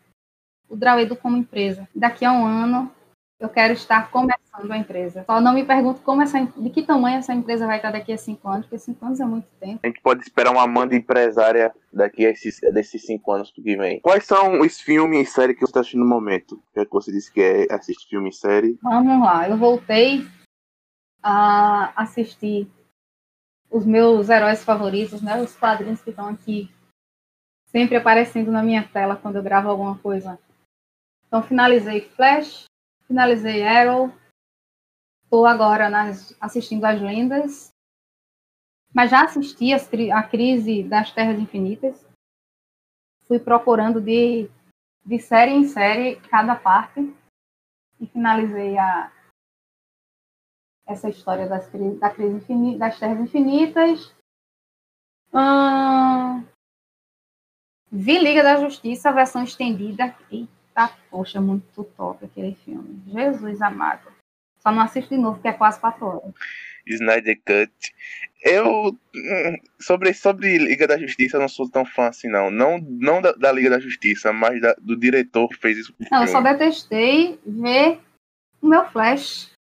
o 0.73 0.75
Drau 0.75 0.99
Edu 0.99 1.15
como 1.15 1.37
empresa. 1.37 1.87
Daqui 1.95 2.25
a 2.25 2.31
um 2.31 2.45
ano, 2.45 2.91
eu 3.39 3.47
quero 3.47 3.73
estar 3.73 4.09
começando 4.09 4.71
a 4.71 4.77
empresa. 4.77 5.23
Só 5.25 5.39
não 5.39 5.53
me 5.53 5.63
pergunto 5.63 6.01
como 6.01 6.23
essa, 6.23 6.43
de 6.43 6.69
que 6.71 6.81
tamanho 6.81 7.19
essa 7.19 7.31
empresa 7.33 7.67
vai 7.67 7.77
estar 7.77 7.91
daqui 7.91 8.11
a 8.11 8.17
cinco 8.17 8.49
anos, 8.49 8.65
porque 8.65 8.79
cinco 8.79 9.05
anos 9.05 9.19
é 9.19 9.25
muito 9.25 9.47
tempo. 9.59 9.79
A 9.83 9.87
gente 9.87 10.01
pode 10.01 10.23
esperar 10.23 10.51
uma 10.51 10.63
Amanda 10.63 10.95
empresária 10.95 11.71
daqui 11.91 12.25
a 12.25 12.31
esses, 12.31 12.59
desses 12.73 13.05
cinco 13.05 13.31
anos 13.31 13.51
que 13.51 13.61
vem. 13.61 13.99
Quais 13.99 14.25
são 14.25 14.61
os 14.61 14.81
filmes 14.81 15.29
e 15.29 15.31
séries 15.31 15.55
que 15.55 15.61
você 15.61 15.69
está 15.69 15.81
assistindo 15.81 16.03
no 16.03 16.09
momento? 16.09 16.59
Já 16.75 16.83
que 16.85 16.91
você 16.91 17.11
disse 17.11 17.31
que 17.31 17.41
é 17.41 17.67
assistir 17.71 18.09
filme 18.09 18.29
e 18.29 18.33
série. 18.33 18.79
Vamos 18.81 19.23
lá, 19.23 19.47
eu 19.47 19.57
voltei 19.57 20.25
a 21.21 21.93
assistir 21.95 22.67
os 23.69 23.85
meus 23.85 24.27
heróis 24.29 24.63
favoritos, 24.63 25.21
né? 25.21 25.39
Os 25.39 25.55
quadrinhos 25.55 26.01
que 26.01 26.09
estão 26.09 26.29
aqui 26.29 26.69
sempre 27.67 27.95
aparecendo 27.95 28.51
na 28.51 28.63
minha 28.63 28.83
tela 28.83 29.15
quando 29.15 29.35
eu 29.35 29.43
gravo 29.43 29.69
alguma 29.69 29.97
coisa. 29.99 30.39
Então 31.33 31.41
finalizei 31.41 31.99
Flash, 32.09 32.65
finalizei 33.07 33.67
Arrow, 33.67 34.13
estou 35.23 35.47
agora 35.47 35.89
nas, 35.89 36.37
assistindo 36.39 36.85
As 36.85 37.01
Lendas, 37.01 37.73
mas 38.93 39.09
já 39.09 39.23
assisti 39.23 39.73
a 40.11 40.21
Crise 40.21 40.83
das 40.83 41.11
Terras 41.11 41.39
Infinitas. 41.39 42.07
Fui 43.27 43.39
procurando 43.39 43.99
de, 43.99 44.47
de 45.03 45.17
série 45.17 45.53
em 45.53 45.63
série 45.63 46.17
cada 46.29 46.55
parte 46.55 47.01
e 47.99 48.05
finalizei 48.05 48.77
a, 48.77 49.11
essa 50.85 51.09
história 51.09 51.49
das, 51.49 51.67
da 51.99 52.11
crise 52.11 52.77
das 52.77 52.99
Terras 52.99 53.19
Infinitas. 53.19 54.15
Hum, 55.33 56.45
vi 57.91 58.19
Liga 58.19 58.43
da 58.43 58.57
Justiça, 58.57 59.11
versão 59.11 59.43
estendida. 59.43 60.15
Eita 60.29 60.62
Tá, 60.73 60.95
poxa, 61.09 61.39
muito 61.39 61.83
top 61.95 62.25
aquele 62.25 62.55
filme. 62.55 63.01
Jesus 63.07 63.61
amado. 63.61 64.11
Só 64.59 64.71
não 64.71 64.81
assisto 64.81 65.13
de 65.13 65.21
novo, 65.21 65.35
porque 65.35 65.49
é 65.49 65.53
quase 65.53 65.79
quatro 65.79 66.05
horas. 66.05 66.33
Snyder 66.85 67.39
Cut. 67.45 67.93
Eu. 68.41 68.97
Hum, 69.15 69.57
sobre, 69.79 70.13
sobre 70.13 70.57
Liga 70.57 70.87
da 70.87 70.97
Justiça, 70.97 71.37
eu 71.37 71.41
não 71.41 71.47
sou 71.47 71.69
tão 71.69 71.85
fã 71.85 72.07
assim, 72.07 72.27
não. 72.27 72.49
Não, 72.49 72.79
não 72.79 73.21
da, 73.21 73.31
da 73.33 73.51
Liga 73.51 73.69
da 73.69 73.79
Justiça, 73.79 74.33
mas 74.33 74.61
da, 74.61 74.73
do 74.81 74.97
diretor 74.97 75.47
que 75.49 75.57
fez 75.57 75.77
isso. 75.77 75.93
Não, 76.11 76.21
eu 76.21 76.27
só 76.27 76.41
detestei 76.41 77.39
ver 77.45 77.99
o 78.61 78.67
meu 78.67 78.85
Flash. 78.89 79.51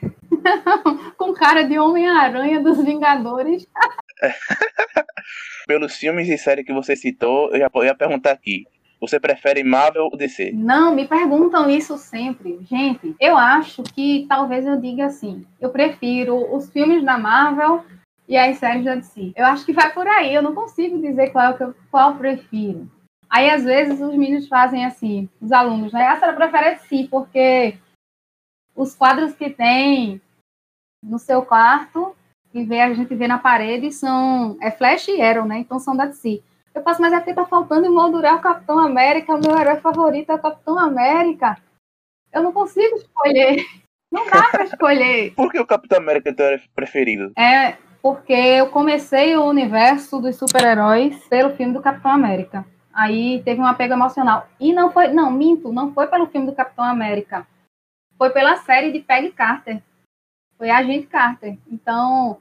Com 1.16 1.32
cara 1.34 1.62
de 1.64 1.78
Homem-Aranha 1.78 2.60
dos 2.60 2.82
Vingadores. 2.82 3.66
Pelos 5.66 5.96
filmes 5.96 6.28
e 6.28 6.36
séries 6.36 6.64
que 6.64 6.72
você 6.72 6.96
citou, 6.96 7.50
eu 7.52 7.58
já 7.58 7.70
ia 7.84 7.94
perguntar 7.94 8.32
aqui. 8.32 8.66
Você 9.00 9.18
prefere 9.18 9.64
Marvel 9.64 10.04
ou 10.04 10.16
DC? 10.16 10.52
Não, 10.52 10.94
me 10.94 11.08
perguntam 11.08 11.70
isso 11.70 11.96
sempre. 11.96 12.58
Gente, 12.62 13.16
eu 13.18 13.36
acho 13.36 13.82
que 13.82 14.26
talvez 14.28 14.66
eu 14.66 14.78
diga 14.78 15.06
assim: 15.06 15.46
eu 15.58 15.70
prefiro 15.70 16.54
os 16.54 16.68
filmes 16.70 17.02
da 17.02 17.16
Marvel 17.16 17.82
e 18.28 18.36
as 18.36 18.58
séries 18.58 18.84
da 18.84 18.94
DC. 18.94 19.32
Eu 19.34 19.46
acho 19.46 19.64
que 19.64 19.72
vai 19.72 19.92
por 19.92 20.06
aí, 20.06 20.34
eu 20.34 20.42
não 20.42 20.54
consigo 20.54 21.00
dizer 21.00 21.30
qual, 21.30 21.56
eu, 21.58 21.74
qual 21.90 22.10
eu 22.10 22.18
prefiro. 22.18 22.90
Aí, 23.28 23.48
às 23.48 23.64
vezes, 23.64 24.00
os 24.00 24.14
meninos 24.14 24.48
fazem 24.48 24.84
assim, 24.84 25.28
os 25.40 25.52
alunos, 25.52 25.92
né? 25.92 26.06
A 26.06 26.18
senhora 26.18 26.36
prefere 26.36 26.74
DC, 26.74 27.08
porque 27.08 27.78
os 28.74 28.94
quadros 28.94 29.34
que 29.34 29.48
tem 29.48 30.20
no 31.02 31.18
seu 31.18 31.42
quarto, 31.42 32.14
que 32.52 32.64
vê, 32.64 32.80
a 32.80 32.92
gente 32.92 33.14
vê 33.14 33.28
na 33.28 33.38
parede, 33.38 33.92
são 33.92 34.58
é 34.60 34.70
Flash 34.70 35.08
e 35.08 35.22
Arrow, 35.22 35.46
né? 35.46 35.58
Então 35.58 35.78
são 35.78 35.96
da 35.96 36.06
DC. 36.06 36.42
Eu 36.74 36.82
faço, 36.82 37.00
mas 37.00 37.12
é 37.12 37.16
porque 37.16 37.34
tá 37.34 37.46
faltando 37.46 37.86
emoldurar 37.86 38.36
o 38.36 38.40
Capitão 38.40 38.78
América, 38.78 39.34
o 39.34 39.40
meu 39.40 39.58
herói 39.58 39.76
favorito 39.80 40.30
é 40.30 40.34
o 40.34 40.42
Capitão 40.42 40.78
América. 40.78 41.56
Eu 42.32 42.42
não 42.42 42.52
consigo 42.52 42.96
escolher. 42.96 43.64
Não 44.10 44.28
dá 44.28 44.48
pra 44.50 44.64
escolher. 44.64 45.32
Por 45.34 45.50
que 45.50 45.58
o 45.58 45.66
Capitão 45.66 45.98
América 45.98 46.30
é 46.30 46.32
teu 46.32 46.60
preferido? 46.74 47.32
É 47.36 47.76
porque 48.02 48.32
eu 48.32 48.68
comecei 48.70 49.36
o 49.36 49.44
universo 49.44 50.20
dos 50.20 50.36
super-heróis 50.36 51.22
pelo 51.28 51.54
filme 51.54 51.74
do 51.74 51.82
Capitão 51.82 52.10
América. 52.10 52.64
Aí 52.92 53.42
teve 53.44 53.60
um 53.60 53.66
apego 53.66 53.92
emocional. 53.92 54.48
E 54.58 54.72
não 54.72 54.90
foi, 54.90 55.08
não, 55.08 55.30
minto, 55.30 55.72
não 55.72 55.92
foi 55.92 56.06
pelo 56.06 56.26
filme 56.26 56.46
do 56.46 56.54
Capitão 56.54 56.84
América. 56.84 57.46
Foi 58.16 58.30
pela 58.30 58.56
série 58.56 58.90
de 58.90 59.00
Peggy 59.00 59.32
Carter. 59.32 59.82
Foi 60.56 60.70
a 60.70 60.78
Agente 60.78 61.06
Carter. 61.06 61.58
Então, 61.70 62.40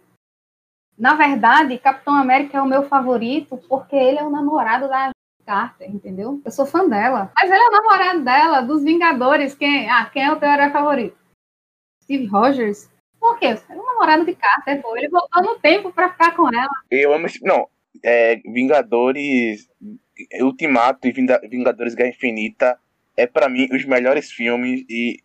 na 0.99 1.15
verdade, 1.15 1.79
Capitão 1.79 2.13
América 2.13 2.57
é 2.57 2.61
o 2.61 2.67
meu 2.67 2.83
favorito 2.83 3.57
porque 3.69 3.95
ele 3.95 4.17
é 4.17 4.23
o 4.23 4.29
namorado 4.29 4.89
da 4.89 5.11
Carter, 5.45 5.89
entendeu? 5.89 6.41
Eu 6.43 6.51
sou 6.51 6.65
fã 6.65 6.87
dela. 6.87 7.31
Mas 7.35 7.49
ele 7.49 7.59
é 7.59 7.67
o 7.69 7.71
namorado 7.71 8.23
dela, 8.23 8.61
dos 8.61 8.83
Vingadores. 8.83 9.55
Quem, 9.55 9.89
ah, 9.89 10.05
quem 10.11 10.23
é 10.23 10.31
o 10.31 10.35
teu 10.35 10.49
herói 10.49 10.69
favorito? 10.69 11.17
Steve 12.03 12.25
Rogers? 12.25 12.89
Por 13.19 13.39
quê? 13.39 13.47
Ele 13.47 13.61
é 13.69 13.75
o 13.75 13.85
namorado 13.85 14.25
de 14.25 14.35
Carter, 14.35 14.81
pô. 14.81 14.95
Ele 14.97 15.07
voltou 15.07 15.41
no 15.41 15.57
tempo 15.59 15.91
pra 15.91 16.11
ficar 16.11 16.35
com 16.35 16.47
ela. 16.53 16.69
Eu 16.91 17.13
amo 17.13 17.25
esse. 17.25 17.41
Não, 17.43 17.67
é, 18.03 18.35
Vingadores 18.45 19.67
Ultimato 20.41 21.07
e 21.07 21.13
Vingadores 21.49 21.95
Guerra 21.95 22.09
Infinita 22.09 22.77
é 23.15 23.25
para 23.25 23.49
mim 23.49 23.69
os 23.71 23.85
melhores 23.85 24.31
filmes 24.31 24.83
e 24.89 25.19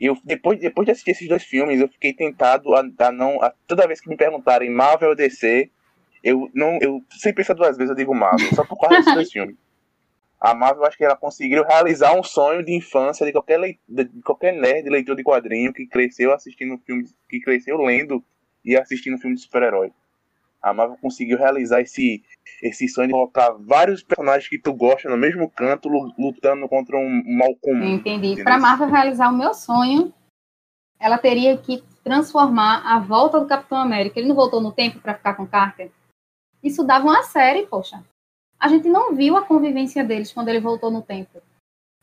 E 0.00 0.06
eu, 0.06 0.16
depois, 0.24 0.58
depois 0.58 0.86
de 0.86 0.92
assistir 0.92 1.10
esses 1.10 1.28
dois 1.28 1.44
filmes, 1.44 1.78
eu 1.78 1.86
fiquei 1.86 2.14
tentado 2.14 2.74
a, 2.74 2.80
a 2.80 3.12
não. 3.12 3.42
A, 3.42 3.52
toda 3.66 3.86
vez 3.86 4.00
que 4.00 4.08
me 4.08 4.16
perguntarem 4.16 4.70
Marvel 4.70 5.10
ou 5.10 5.14
DC, 5.14 5.70
eu 6.24 6.50
não. 6.54 6.78
Eu 6.80 7.04
sem 7.10 7.34
pensar 7.34 7.52
duas 7.52 7.76
vezes, 7.76 7.90
eu 7.90 7.96
digo 7.96 8.14
Marvel, 8.14 8.48
só 8.54 8.64
por 8.64 8.78
causa 8.78 8.96
desses 8.96 9.14
dois 9.14 9.30
filmes. 9.32 9.56
A 10.40 10.54
Marvel, 10.54 10.86
acho 10.86 10.96
que 10.96 11.04
ela 11.04 11.16
conseguiu 11.16 11.62
realizar 11.64 12.18
um 12.18 12.22
sonho 12.22 12.64
de 12.64 12.74
infância 12.74 13.26
de 13.26 13.32
qualquer, 13.32 13.58
leit 13.58 13.78
de 13.86 14.06
qualquer 14.24 14.54
nerd 14.54 14.88
leitor 14.88 15.14
de 15.14 15.22
quadrinho 15.22 15.70
que 15.70 15.86
cresceu 15.86 16.32
assistindo 16.32 16.78
filmes, 16.78 17.14
que 17.28 17.38
cresceu 17.40 17.76
lendo 17.76 18.24
e 18.64 18.74
assistindo 18.74 19.18
filmes 19.18 19.40
de 19.40 19.44
super-herói. 19.44 19.92
A 20.62 20.74
Marvel 20.74 20.98
conseguiu 21.00 21.38
realizar 21.38 21.80
esse, 21.80 22.22
esse 22.62 22.86
sonho 22.88 23.08
de 23.08 23.14
colocar 23.14 23.50
vários 23.52 24.02
personagens 24.02 24.48
que 24.48 24.58
tu 24.58 24.74
gosta 24.74 25.08
no 25.08 25.16
mesmo 25.16 25.50
canto 25.50 25.88
lutando 25.88 26.68
contra 26.68 26.96
um 26.98 27.22
mal 27.38 27.54
comum. 27.56 27.94
Entendi. 27.94 28.42
Para 28.42 28.58
Marvel 28.58 28.88
realizar 28.88 29.30
o 29.30 29.36
meu 29.36 29.54
sonho, 29.54 30.12
ela 30.98 31.16
teria 31.16 31.56
que 31.56 31.82
transformar 32.04 32.82
a 32.84 32.98
volta 32.98 33.40
do 33.40 33.46
Capitão 33.46 33.78
América. 33.78 34.18
Ele 34.18 34.28
não 34.28 34.36
voltou 34.36 34.60
no 34.60 34.72
tempo 34.72 35.00
para 35.00 35.14
ficar 35.14 35.34
com 35.34 35.46
Carter? 35.46 35.90
Isso 36.62 36.84
dava 36.84 37.06
uma 37.06 37.22
série, 37.22 37.66
poxa. 37.66 38.04
A 38.58 38.68
gente 38.68 38.86
não 38.88 39.14
viu 39.14 39.36
a 39.36 39.46
convivência 39.46 40.04
deles 40.04 40.30
quando 40.30 40.48
ele 40.48 40.60
voltou 40.60 40.90
no 40.90 41.00
tempo. 41.00 41.40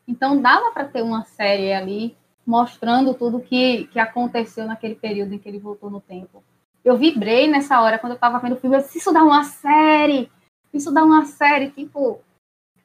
Então 0.07 0.41
dava 0.41 0.71
para 0.71 0.87
ter 0.87 1.03
uma 1.03 1.23
série 1.25 1.71
ali 1.71 2.17
mostrando 2.45 3.13
tudo 3.13 3.41
que, 3.41 3.87
que 3.87 3.99
aconteceu 3.99 4.65
naquele 4.65 4.95
período 4.95 5.33
em 5.33 5.37
que 5.37 5.47
ele 5.47 5.59
voltou 5.59 5.89
no 5.89 5.99
tempo. 5.99 6.41
Eu 6.87 6.95
vibrei 6.95 7.49
nessa 7.49 7.81
hora 7.81 7.99
quando 7.99 8.13
eu 8.13 8.19
tava 8.19 8.39
vendo 8.39 8.53
o 8.53 8.55
filme. 8.55 8.77
Eu 8.77 8.81
disse, 8.81 8.97
isso 8.97 9.11
dá 9.11 9.21
uma 9.21 9.43
série! 9.43 10.31
Isso 10.73 10.89
dá 10.89 11.03
uma 11.03 11.25
série, 11.25 11.69
tipo, 11.69 12.21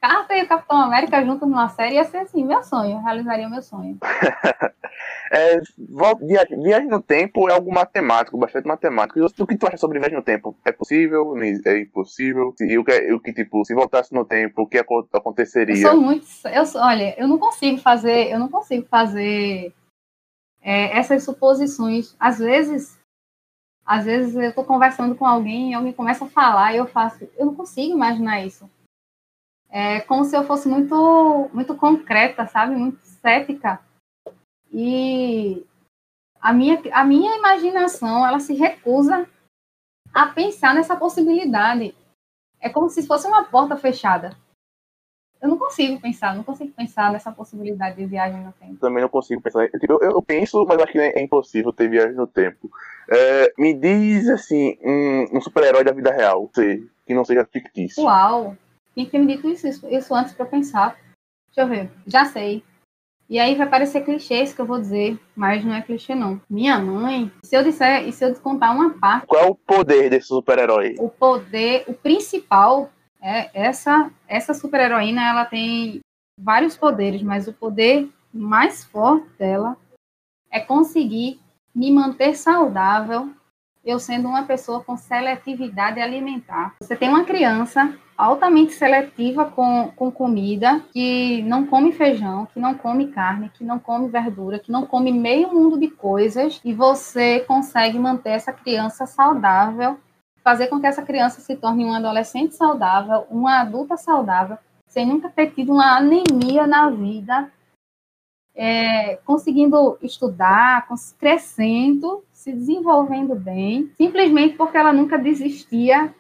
Carter 0.01 0.39
e 0.39 0.43
o 0.43 0.49
Capitão 0.49 0.77
América 0.77 1.25
juntos 1.25 1.49
numa 1.49 1.69
série 1.69 1.95
ia 1.95 2.03
ser 2.03 2.17
assim, 2.19 2.45
meu 2.45 2.61
sonho, 2.65 2.99
realizaria 2.99 3.47
o 3.47 3.51
meu 3.51 3.63
sonho. 3.63 3.97
é, 5.31 5.61
viagem, 6.21 6.61
viagem, 6.61 6.89
no 6.89 7.01
tempo 7.01 7.49
é 7.49 7.53
algo 7.53 7.73
matemático, 7.73 8.37
bastante 8.37 8.67
matemático. 8.67 9.21
E 9.21 9.23
o 9.23 9.47
que 9.47 9.57
tu 9.57 9.69
acha 9.69 9.77
sobre 9.77 10.01
viagem 10.01 10.17
no 10.17 10.25
tempo? 10.25 10.57
É 10.65 10.73
possível? 10.73 11.37
É 11.65 11.79
impossível? 11.79 12.53
E 12.61 12.77
o 12.79 12.85
que, 12.85 13.13
o 13.13 13.21
que 13.21 13.33
tipo, 13.33 13.65
se 13.65 13.73
voltasse 13.73 14.13
no 14.13 14.25
tempo, 14.25 14.63
o 14.63 14.67
que 14.67 14.79
aconteceria? 14.79 15.77
Eu 15.77 15.91
sou 15.91 16.01
muito. 16.01 16.27
Eu, 16.47 16.65
olha, 16.83 17.15
eu 17.17 17.29
não 17.29 17.39
consigo 17.39 17.79
fazer, 17.79 18.33
eu 18.33 18.41
não 18.41 18.49
consigo 18.49 18.85
fazer 18.89 19.73
é, 20.61 20.99
essas 20.99 21.23
suposições. 21.23 22.17
Às 22.19 22.41
vezes 22.41 23.01
às 23.85 24.05
vezes 24.05 24.35
eu 24.35 24.51
estou 24.51 24.65
conversando 24.65 25.15
com 25.15 25.27
alguém 25.27 25.71
e 25.71 25.75
alguém 25.75 25.93
começa 25.93 26.25
a 26.25 26.29
falar 26.29 26.73
e 26.73 26.77
eu 26.77 26.87
faço, 26.87 27.29
eu 27.37 27.47
não 27.47 27.55
consigo 27.55 27.95
imaginar 27.95 28.45
isso. 28.45 28.71
É 29.69 30.01
como 30.03 30.25
se 30.25 30.37
eu 30.37 30.45
fosse 30.45 30.69
muito, 30.69 31.51
muito 31.53 31.75
concreta, 31.75 32.47
sabe? 32.47 32.77
Muito 32.77 32.99
cética. 33.03 33.81
E 34.71 35.67
a 36.41 36.53
minha, 36.53 36.81
a 36.93 37.05
minha 37.05 37.37
imaginação, 37.37 38.27
ela 38.27 38.39
se 38.39 38.55
recusa 38.55 39.29
a 40.13 40.27
pensar 40.27 40.75
nessa 40.75 40.97
possibilidade. 40.97 41.95
É 42.61 42.69
como 42.69 42.89
se 42.91 43.07
fosse 43.07 43.27
uma 43.27 43.45
porta 43.45 43.77
fechada. 43.77 44.37
Eu 45.43 45.49
não 45.49 45.59
consigo 45.59 46.01
pensar, 46.01 46.37
não 46.37 46.45
consigo 46.45 46.73
pensar 46.73 47.11
nessa 47.11 47.33
possibilidade 47.33 47.97
de 47.97 48.07
viagem 48.07 48.41
no 48.41 48.53
tempo. 48.53 48.77
Também 48.77 49.03
não 49.03 49.09
consigo 49.09 49.43
pensar. 49.43 49.69
Tipo, 49.71 49.95
eu, 49.95 50.13
eu 50.13 50.23
penso, 50.23 50.65
mas 50.65 50.81
acho 50.81 50.93
que 50.93 50.99
é 51.01 51.21
impossível 51.21 51.73
ter 51.73 51.91
viagem 51.91 52.15
no 52.15 52.29
tempo. 52.29 52.71
É, 53.11 53.53
me 53.59 53.75
diz, 53.75 54.29
assim, 54.29 54.79
um, 54.81 55.39
um 55.39 55.41
super-herói 55.41 55.83
da 55.83 55.91
vida 55.91 56.13
real, 56.13 56.49
sei, 56.55 56.87
que 57.05 57.13
não 57.13 57.25
seja 57.25 57.45
fictício. 57.45 58.05
Uau! 58.05 58.57
Quem 58.95 59.05
tem 59.05 59.21
me 59.21 59.35
dito 59.35 59.49
isso, 59.49 59.67
isso, 59.67 59.89
isso 59.89 60.15
antes 60.15 60.33
para 60.33 60.47
pensar? 60.47 60.97
Deixa 61.49 61.63
eu 61.63 61.69
ver. 61.69 61.91
Já 62.07 62.25
sei. 62.25 62.63
E 63.29 63.39
aí 63.39 63.57
vai 63.57 63.69
parecer 63.69 64.03
clichê 64.03 64.43
isso 64.43 64.55
que 64.55 64.61
eu 64.61 64.67
vou 64.67 64.79
dizer, 64.79 65.19
mas 65.35 65.65
não 65.65 65.75
é 65.75 65.83
clichê 65.83 66.15
não. 66.15 66.41
Minha 66.49 66.79
mãe, 66.79 67.33
se 67.43 67.57
eu 67.57 67.65
disser, 67.65 68.07
e 68.07 68.13
se 68.13 68.25
eu 68.25 68.33
contar 68.37 68.71
uma 68.71 68.91
parte. 68.91 69.27
Qual 69.27 69.43
é 69.43 69.47
o 69.49 69.55
poder 69.55 70.09
desse 70.09 70.29
super-herói? 70.29 70.95
O 71.01 71.09
poder, 71.09 71.85
o 71.89 71.95
principal 71.95 72.91
é 73.23 73.51
essa 73.55 74.11
essa 74.27 74.53
super-heroína, 74.53 75.23
ela 75.23 75.45
tem 75.45 76.01
vários 76.39 76.77
poderes, 76.77 77.23
mas 77.23 77.47
o 77.47 77.53
poder 77.53 78.11
mais 78.33 78.85
forte 78.85 79.29
dela 79.39 79.77
é 80.51 80.61
conseguir 80.61 81.41
me 81.75 81.91
manter 81.91 82.35
saudável, 82.35 83.31
eu 83.85 83.99
sendo 83.99 84.29
uma 84.29 84.45
pessoa 84.45 84.83
com 84.83 84.97
seletividade 84.97 86.01
alimentar. 86.01 86.75
Você 86.81 86.95
tem 86.95 87.09
uma 87.09 87.25
criança 87.25 87.97
altamente 88.17 88.73
seletiva 88.73 89.47
com, 89.47 89.91
com 89.97 90.11
comida, 90.11 90.81
que 90.93 91.43
não 91.43 91.67
come 91.67 91.93
feijão, 91.93 92.47
que 92.47 92.61
não 92.61 92.75
come 92.75 93.09
carne, 93.09 93.51
que 93.51 93.65
não 93.65 93.79
come 93.79 94.09
verdura, 94.09 94.59
que 94.59 94.71
não 94.71 94.87
come 94.87 95.11
meio 95.11 95.53
mundo 95.53 95.79
de 95.79 95.89
coisas, 95.89 96.61
e 96.65 96.73
você 96.73 97.41
consegue 97.41 97.99
manter 97.99 98.31
essa 98.31 98.53
criança 98.53 99.07
saudável, 99.07 99.99
fazer 100.43 100.69
com 100.69 100.81
que 100.81 100.87
essa 100.87 101.03
criança 101.03 101.41
se 101.41 101.57
torne 101.57 101.85
uma 101.85 101.99
adolescente 101.99 102.55
saudável, 102.55 103.27
uma 103.31 103.61
adulta 103.61 103.97
saudável, 103.97 104.59
sem 104.87 105.07
nunca 105.07 105.31
ter 105.31 105.53
tido 105.53 105.73
uma 105.73 105.97
anemia 105.97 106.67
na 106.67 106.91
vida, 106.91 107.51
é, 108.55 109.17
conseguindo 109.19 109.99
estudar, 110.03 110.87
crescendo, 111.19 112.25
se 112.33 112.53
desenvolvendo 112.53 113.35
bem, 113.35 113.91
simplesmente 113.97 114.57
porque 114.57 114.77
ela 114.77 114.93
nunca 114.93 115.17
desistia. 115.17 116.15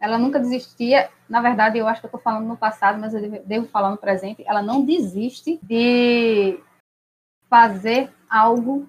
Ela 0.00 0.18
nunca 0.18 0.40
desistia. 0.40 1.08
Na 1.28 1.40
verdade, 1.40 1.78
eu 1.78 1.86
acho 1.86 2.00
que 2.00 2.06
eu 2.06 2.08
estou 2.08 2.20
falando 2.20 2.48
no 2.48 2.56
passado, 2.56 2.98
mas 2.98 3.14
eu 3.14 3.44
devo 3.44 3.68
falar 3.68 3.90
no 3.90 3.96
presente. 3.96 4.42
Ela 4.44 4.60
não 4.60 4.84
desiste 4.84 5.60
de 5.62 6.58
fazer 7.48 8.12
algo 8.28 8.88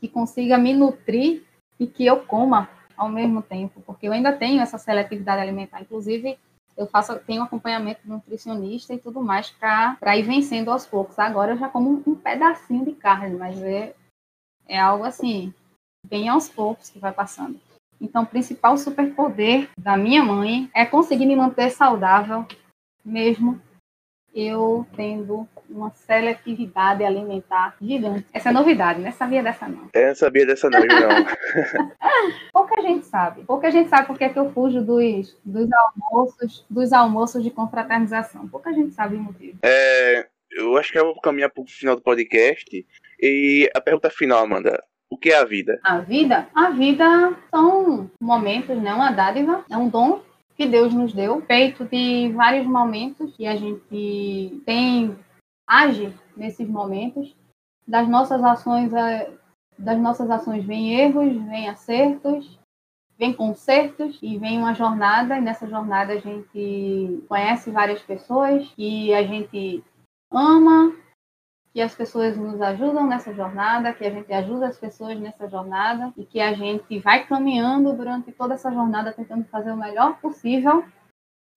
que 0.00 0.08
consiga 0.08 0.58
me 0.58 0.74
nutrir 0.74 1.44
e 1.78 1.86
que 1.86 2.04
eu 2.04 2.24
coma 2.24 2.68
ao 2.96 3.08
mesmo 3.08 3.42
tempo, 3.42 3.82
porque 3.86 4.08
eu 4.08 4.12
ainda 4.12 4.32
tenho 4.32 4.60
essa 4.60 4.78
seletividade 4.78 5.40
alimentar. 5.40 5.80
Inclusive, 5.80 6.38
eu 6.76 6.86
faço, 6.86 7.18
tenho 7.20 7.42
acompanhamento 7.42 8.00
nutricionista 8.04 8.92
e 8.92 8.98
tudo 8.98 9.22
mais 9.22 9.50
para 9.50 10.16
ir 10.16 10.22
vencendo 10.22 10.70
aos 10.70 10.86
poucos. 10.86 11.18
Agora 11.18 11.52
eu 11.52 11.58
já 11.58 11.68
como 11.68 12.02
um 12.06 12.14
pedacinho 12.14 12.84
de 12.84 12.92
carne, 12.92 13.36
mas 13.36 13.62
é, 13.62 13.94
é 14.66 14.78
algo 14.78 15.04
assim, 15.04 15.54
bem 16.06 16.28
aos 16.28 16.48
poucos 16.48 16.90
que 16.90 16.98
vai 16.98 17.12
passando. 17.12 17.60
Então, 18.00 18.24
o 18.24 18.26
principal 18.26 18.76
superpoder 18.76 19.70
da 19.78 19.96
minha 19.96 20.22
mãe 20.22 20.70
é 20.74 20.84
conseguir 20.84 21.26
me 21.26 21.36
manter 21.36 21.70
saudável, 21.70 22.46
mesmo 23.04 23.60
eu 24.34 24.86
tendo 24.96 25.48
uma 25.70 25.90
seletividade 25.90 27.04
alimentar 27.04 27.76
gigante. 27.80 28.26
Essa 28.32 28.50
é 28.50 28.52
novidade, 28.52 29.00
não 29.00 29.12
sabia 29.12 29.42
dessa 29.42 29.68
não. 29.68 29.88
É, 29.92 30.08
não 30.08 30.14
sabia 30.14 30.44
dessa 30.44 30.68
não, 30.68 30.80
não. 30.80 30.86
Pouca 32.52 32.82
gente 32.82 33.06
sabe. 33.06 33.44
Pouca 33.44 33.70
gente 33.70 33.88
sabe 33.88 34.06
porque 34.06 34.24
é 34.24 34.28
que 34.28 34.38
eu 34.38 34.50
fujo 34.52 34.82
dos, 34.82 35.36
dos 35.44 35.68
almoços, 35.72 36.66
dos 36.68 36.92
almoços 36.92 37.42
de 37.42 37.50
confraternização. 37.50 38.48
Pouca 38.48 38.72
gente 38.72 38.92
sabe 38.92 39.16
o 39.16 39.20
motivo. 39.20 39.58
É, 39.62 40.26
eu 40.50 40.76
acho 40.76 40.92
que 40.92 40.98
eu 40.98 41.06
vou 41.06 41.20
caminhar 41.20 41.50
para 41.50 41.62
o 41.62 41.66
final 41.66 41.96
do 41.96 42.02
podcast. 42.02 42.86
E 43.20 43.70
a 43.74 43.80
pergunta 43.80 44.10
final, 44.10 44.44
Amanda. 44.44 44.82
O 45.10 45.16
que 45.16 45.30
é 45.30 45.38
a 45.38 45.44
vida? 45.44 45.78
A 45.84 45.98
vida? 45.98 46.48
A 46.54 46.70
vida 46.70 47.38
são 47.50 48.10
momentos, 48.20 48.76
né? 48.82 48.92
Uma 48.92 49.12
dádiva, 49.12 49.64
é 49.70 49.76
um 49.76 49.88
dom 49.88 50.20
que 50.56 50.66
Deus 50.66 50.94
nos 50.94 51.12
deu, 51.12 51.40
feito 51.42 51.84
de 51.84 52.32
vários 52.32 52.66
momentos 52.66 53.34
que 53.36 53.46
a 53.46 53.56
gente 53.56 54.62
tem 54.64 55.16
age 55.66 56.12
nesses 56.36 56.68
momentos. 56.68 57.34
Das 57.86 58.08
nossas 58.08 58.42
ações, 58.42 58.92
é, 58.92 59.30
das 59.78 59.98
nossas 59.98 60.30
ações 60.30 60.64
vem 60.64 60.94
erros, 60.94 61.34
vem 61.46 61.68
acertos, 61.68 62.58
vem 63.18 63.32
concertos 63.32 64.18
e 64.22 64.38
vem 64.38 64.58
uma 64.58 64.74
jornada. 64.74 65.36
E 65.36 65.40
nessa 65.40 65.66
jornada 65.66 66.14
a 66.14 66.20
gente 66.20 67.24
conhece 67.28 67.70
várias 67.70 68.00
pessoas 68.00 68.72
e 68.78 69.12
a 69.12 69.22
gente 69.24 69.82
ama, 70.30 70.94
que 71.74 71.80
as 71.80 71.92
pessoas 71.92 72.36
nos 72.36 72.62
ajudam 72.62 73.04
nessa 73.04 73.34
jornada, 73.34 73.92
que 73.92 74.06
a 74.06 74.10
gente 74.10 74.32
ajuda 74.32 74.68
as 74.68 74.78
pessoas 74.78 75.18
nessa 75.18 75.48
jornada 75.48 76.12
e 76.16 76.24
que 76.24 76.40
a 76.40 76.52
gente 76.52 77.00
vai 77.00 77.26
caminhando 77.26 77.92
durante 77.92 78.30
toda 78.30 78.54
essa 78.54 78.70
jornada 78.70 79.12
tentando 79.12 79.44
fazer 79.46 79.72
o 79.72 79.76
melhor 79.76 80.16
possível 80.20 80.84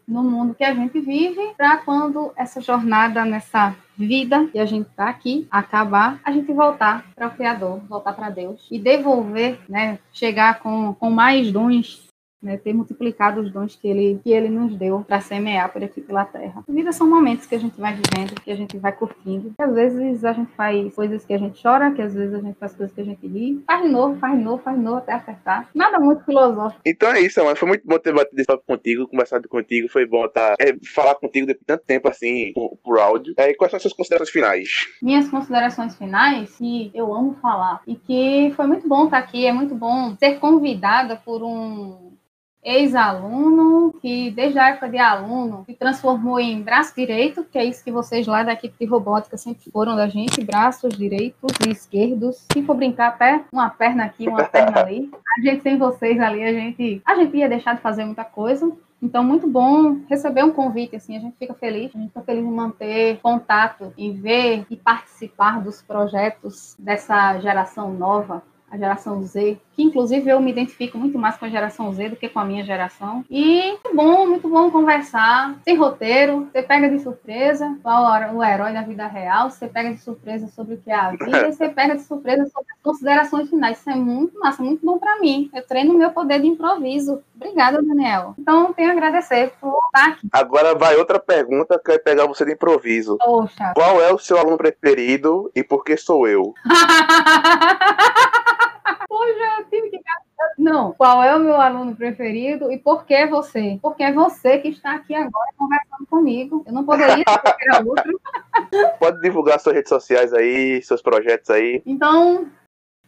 no 0.08 0.24
mundo 0.24 0.56
que 0.56 0.64
a 0.64 0.74
gente 0.74 1.00
vive, 1.02 1.54
para 1.56 1.78
quando 1.78 2.32
essa 2.36 2.62
jornada 2.62 3.26
nessa 3.26 3.76
vida 3.96 4.48
que 4.48 4.58
a 4.58 4.66
gente 4.66 4.88
está 4.88 5.10
aqui 5.10 5.48
acabar, 5.52 6.20
a 6.24 6.32
gente 6.32 6.52
voltar 6.52 7.06
para 7.14 7.28
o 7.28 7.32
Criador, 7.32 7.80
voltar 7.88 8.14
para 8.14 8.30
Deus 8.30 8.68
e 8.72 8.80
devolver, 8.80 9.60
né, 9.70 10.00
chegar 10.12 10.60
com, 10.60 10.94
com 10.94 11.12
mais 11.12 11.52
dons 11.52 12.07
né, 12.42 12.58
ter 12.58 12.74
multiplicado 12.74 13.42
os 13.42 13.52
dons 13.52 13.76
que 13.76 13.88
ele, 13.88 14.20
que 14.24 14.32
ele 14.32 14.50
nos 14.50 14.76
deu 14.76 15.04
para 15.08 15.20
semear 15.20 15.72
por 15.72 15.84
aqui 15.84 16.02
pela 16.02 16.26
terra. 16.26 16.64
A 16.68 16.72
vida 16.72 16.92
são 16.92 17.10
momentos 17.10 17.46
que 17.46 17.56
a 17.56 17.60
gente 17.60 17.80
vai 17.80 17.94
vivendo, 17.94 18.40
que 18.42 18.52
a 18.52 18.56
gente 18.56 18.78
vai 18.78 18.92
curtindo. 18.92 19.54
Que 19.56 19.64
às 19.64 19.74
vezes 19.74 20.24
a 20.24 20.34
gente 20.34 20.52
faz 20.54 20.94
coisas 20.94 21.26
que 21.26 21.34
a 21.34 21.38
gente 21.38 21.62
chora, 21.62 21.92
que 21.92 22.02
às 22.02 22.14
vezes 22.14 22.34
a 22.34 22.40
gente 22.40 22.58
faz 22.60 22.76
coisas 22.76 22.94
que 22.94 23.02
a 23.02 23.06
gente 23.06 23.28
ri. 23.28 23.64
Faz 23.66 23.84
de 23.84 23.90
novo, 23.90 24.20
faz 24.20 24.38
de 24.38 24.44
novo, 24.44 24.62
faz 24.64 24.78
de 24.78 24.84
novo 24.84 24.98
até 24.98 25.14
acertar. 25.14 25.70
Nada 25.74 26.00
muito 26.00 26.24
filosófico. 26.24 26.82
Então 26.86 27.12
é 27.12 27.22
isso, 27.22 27.44
mano. 27.44 27.56
Foi 27.56 27.68
muito 27.68 27.86
bom 27.86 27.98
ter 27.98 28.14
batido 28.14 28.40
esse 28.40 28.48
papo 28.48 28.64
contigo, 28.66 29.08
conversado 29.08 29.50
contigo. 29.50 29.90
Foi 29.90 30.06
bom 30.06 30.28
tá, 30.28 30.56
é, 30.60 30.76
falar 30.94 31.16
contigo 31.16 31.48
depois 31.48 31.62
de 31.62 31.66
tanto 31.66 31.86
tempo 31.86 32.08
assim, 32.08 32.52
por, 32.54 32.78
por 32.84 33.00
áudio. 33.00 33.34
É, 33.38 33.54
quais 33.54 33.72
são 33.72 33.78
as 33.78 33.82
suas 33.82 33.94
considerações 33.94 34.30
finais? 34.30 34.70
Minhas 35.02 35.30
considerações 35.30 35.96
finais, 35.96 36.56
que 36.56 36.92
eu 36.94 37.14
amo 37.14 37.36
falar, 37.42 37.82
e 37.88 37.96
que 37.96 38.54
foi 38.56 38.68
muito 38.68 38.88
bom 38.88 39.06
estar 39.06 39.18
aqui, 39.18 39.46
é 39.46 39.54
muito 39.54 39.74
bom 39.76 40.16
ser 40.18 40.40
convidada 40.40 41.16
por 41.16 41.44
um 41.44 42.18
ex-aluno 42.68 43.94
que, 44.02 44.30
desde 44.32 44.60
a 44.60 44.70
época 44.70 44.90
de 44.90 44.98
aluno, 44.98 45.64
se 45.66 45.74
transformou 45.74 46.38
em 46.40 46.62
braço 46.62 46.94
direito, 46.94 47.46
que 47.46 47.58
é 47.58 47.64
isso 47.64 47.84
que 47.84 47.92
vocês 47.92 48.28
lá 48.28 48.44
da 48.44 48.54
equipe 48.54 48.76
de 48.78 48.86
robótica 48.86 49.38
sempre 49.38 49.72
foram 49.72 49.96
da 49.96 50.08
gente, 50.08 50.44
braços 50.44 50.96
direitos 50.98 51.52
e 51.66 51.72
esquerdos. 51.72 52.46
Se 52.52 52.62
for 52.64 52.76
brincar, 52.76 53.08
até 53.08 53.42
uma 53.52 53.70
perna 53.70 54.04
aqui, 54.04 54.28
uma 54.28 54.44
perna 54.50 54.82
ali. 54.82 55.10
A 55.38 55.42
gente 55.42 55.64
sem 55.64 55.78
vocês 55.78 56.20
ali, 56.20 56.44
a 56.44 56.52
gente, 56.52 57.02
a 57.06 57.16
gente 57.16 57.38
ia 57.38 57.48
deixar 57.48 57.76
de 57.76 57.82
fazer 57.82 58.04
muita 58.04 58.26
coisa. 58.26 58.70
Então, 59.02 59.24
muito 59.24 59.48
bom 59.48 60.00
receber 60.10 60.44
um 60.44 60.52
convite, 60.52 60.96
assim, 60.96 61.16
a 61.16 61.20
gente 61.20 61.38
fica 61.38 61.54
feliz, 61.54 61.92
a 61.96 62.00
gente 62.00 62.08
fica 62.08 62.22
feliz 62.22 62.44
em 62.44 62.52
manter 62.52 63.20
contato, 63.22 63.94
em 63.96 64.12
ver 64.12 64.66
e 64.72 64.76
participar 64.76 65.62
dos 65.62 65.84
projetos 65.84 66.76
dessa 66.80 67.40
geração 67.40 67.94
nova 67.94 68.42
a 68.70 68.78
geração 68.78 69.24
Z, 69.24 69.58
que 69.74 69.84
inclusive 69.84 70.30
eu 70.30 70.40
me 70.40 70.52
identifico 70.52 70.98
muito 70.98 71.18
mais 71.18 71.38
com 71.38 71.46
a 71.46 71.50
geração 71.50 71.92
Z 71.94 72.10
do 72.10 72.16
que 72.16 72.28
com 72.28 72.40
a 72.40 72.46
minha 72.46 72.64
geração. 72.64 73.24
E 73.30 73.72
muito 73.72 73.96
bom, 73.96 74.28
muito 74.28 74.50
bom 74.50 74.70
conversar, 74.70 75.56
sem 75.64 75.76
roteiro, 75.76 76.48
você 76.52 76.62
pega 76.62 76.90
de 76.90 77.00
surpresa 77.00 77.78
qual 77.82 78.36
o 78.36 78.44
herói 78.44 78.74
da 78.74 78.82
vida 78.82 79.08
real, 79.08 79.50
você 79.50 79.68
pega 79.68 79.92
de 79.92 80.00
surpresa 80.00 80.48
sobre 80.48 80.76
o 80.76 80.78
que 80.78 80.92
é 80.92 80.96
a 80.96 81.12
vida, 81.12 81.48
e 81.48 81.52
você 81.52 81.70
pega 81.70 81.96
de 81.96 82.04
surpresa 82.04 82.46
sobre 82.46 82.74
as 82.74 82.82
considerações 82.82 83.50
finais. 83.50 83.78
Isso 83.80 83.90
é 83.90 83.96
muito 83.96 84.38
massa, 84.40 84.62
muito 84.62 84.86
bom 84.86 84.98
para 84.98 85.20
mim. 85.20 85.50
Eu 85.54 85.66
treino 85.66 85.94
o 85.94 85.98
meu 85.98 86.12
poder 86.12 86.42
de 86.42 86.48
improviso. 86.48 87.22
Obrigada, 87.36 87.82
Daniel. 87.82 88.34
Então, 88.38 88.74
tenho 88.74 88.90
a 88.90 88.94
agradecer 88.94 89.54
por 89.62 89.80
estar 89.86 90.10
aqui. 90.10 90.28
Agora 90.32 90.76
vai 90.76 90.96
outra 90.96 91.20
pergunta 91.20 91.80
que 91.80 91.92
vai 91.92 92.00
pegar 92.00 92.26
você 92.26 92.44
de 92.44 92.54
improviso. 92.54 93.18
Poxa. 93.18 93.74
Qual 93.76 94.02
é 94.02 94.12
o 94.12 94.18
seu 94.18 94.38
aluno 94.38 94.58
preferido 94.58 95.52
e 95.56 95.64
por 95.64 95.84
que 95.84 95.96
sou 95.96 96.28
eu? 96.28 96.54
Poxa, 99.08 99.66
tive 99.70 99.90
que. 99.90 100.00
Não. 100.58 100.94
Qual 100.94 101.24
é 101.24 101.36
o 101.36 101.40
meu 101.40 101.56
aluno 101.56 101.96
preferido 101.96 102.72
e 102.72 102.78
por 102.78 103.06
que 103.06 103.26
você? 103.26 103.80
Porque 103.82 104.04
é 104.04 104.12
você 104.12 104.60
que 104.60 104.70
está 104.70 104.96
aqui 104.96 105.16
agora 105.16 105.52
conversando 105.58 106.06
comigo. 106.10 106.64
Eu 106.66 106.74
não 106.74 106.86
poderia 106.86 107.24
ser 107.28 107.86
outro. 107.88 108.20
Pode 109.00 109.22
divulgar 109.22 109.60
suas 109.60 109.76
redes 109.76 109.90
sociais 109.90 110.34
aí, 110.34 110.82
seus 110.82 111.02
projetos 111.02 111.50
aí. 111.50 111.82
Então, 111.86 112.50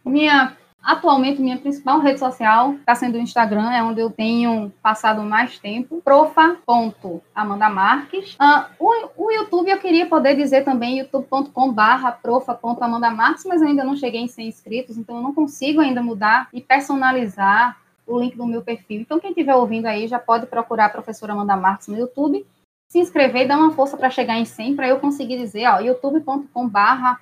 minha 0.04 0.56
Atualmente, 0.82 1.42
minha 1.42 1.58
principal 1.58 2.00
rede 2.00 2.18
social 2.18 2.72
está 2.74 2.94
sendo 2.94 3.16
o 3.16 3.20
Instagram, 3.20 3.70
é 3.70 3.82
onde 3.82 4.00
eu 4.00 4.10
tenho 4.10 4.72
passado 4.82 5.22
mais 5.22 5.58
tempo. 5.58 6.00
profa.amandamarques. 6.02 8.34
Uh, 8.34 8.64
o, 8.78 9.26
o 9.26 9.30
YouTube 9.30 9.70
eu 9.70 9.78
queria 9.78 10.06
poder 10.06 10.34
dizer 10.34 10.64
também 10.64 10.98
youtube.com.br 10.98 12.10
profa.amandamarques, 12.22 13.44
mas 13.44 13.60
eu 13.60 13.68
ainda 13.68 13.84
não 13.84 13.94
cheguei 13.94 14.22
em 14.22 14.28
100 14.28 14.48
inscritos, 14.48 14.96
então 14.96 15.16
eu 15.16 15.22
não 15.22 15.34
consigo 15.34 15.80
ainda 15.80 16.02
mudar 16.02 16.48
e 16.52 16.60
personalizar 16.60 17.78
o 18.06 18.18
link 18.18 18.36
do 18.36 18.46
meu 18.46 18.62
perfil. 18.62 19.00
Então, 19.00 19.20
quem 19.20 19.30
estiver 19.30 19.54
ouvindo 19.54 19.86
aí 19.86 20.08
já 20.08 20.18
pode 20.18 20.46
procurar 20.46 20.86
a 20.86 20.90
professora 20.90 21.32
Amanda 21.32 21.56
Marques 21.56 21.88
no 21.88 21.98
YouTube, 21.98 22.44
se 22.88 22.98
inscrever 22.98 23.42
e 23.42 23.48
dar 23.48 23.58
uma 23.58 23.72
força 23.72 23.96
para 23.96 24.10
chegar 24.10 24.36
em 24.36 24.44
100, 24.44 24.74
para 24.74 24.88
eu 24.88 24.98
conseguir 24.98 25.38
dizer, 25.38 25.68
ó, 25.68 25.78
youtube.com.br 25.78 27.20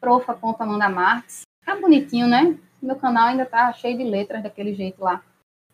profa.amandamarques. 0.00 1.42
Tá 1.64 1.76
bonitinho, 1.76 2.26
né? 2.26 2.58
Meu 2.86 2.96
canal 2.96 3.28
ainda 3.28 3.44
tá 3.44 3.72
cheio 3.72 3.96
de 3.96 4.04
letras 4.04 4.42
daquele 4.42 4.74
jeito 4.74 5.02
lá. 5.02 5.22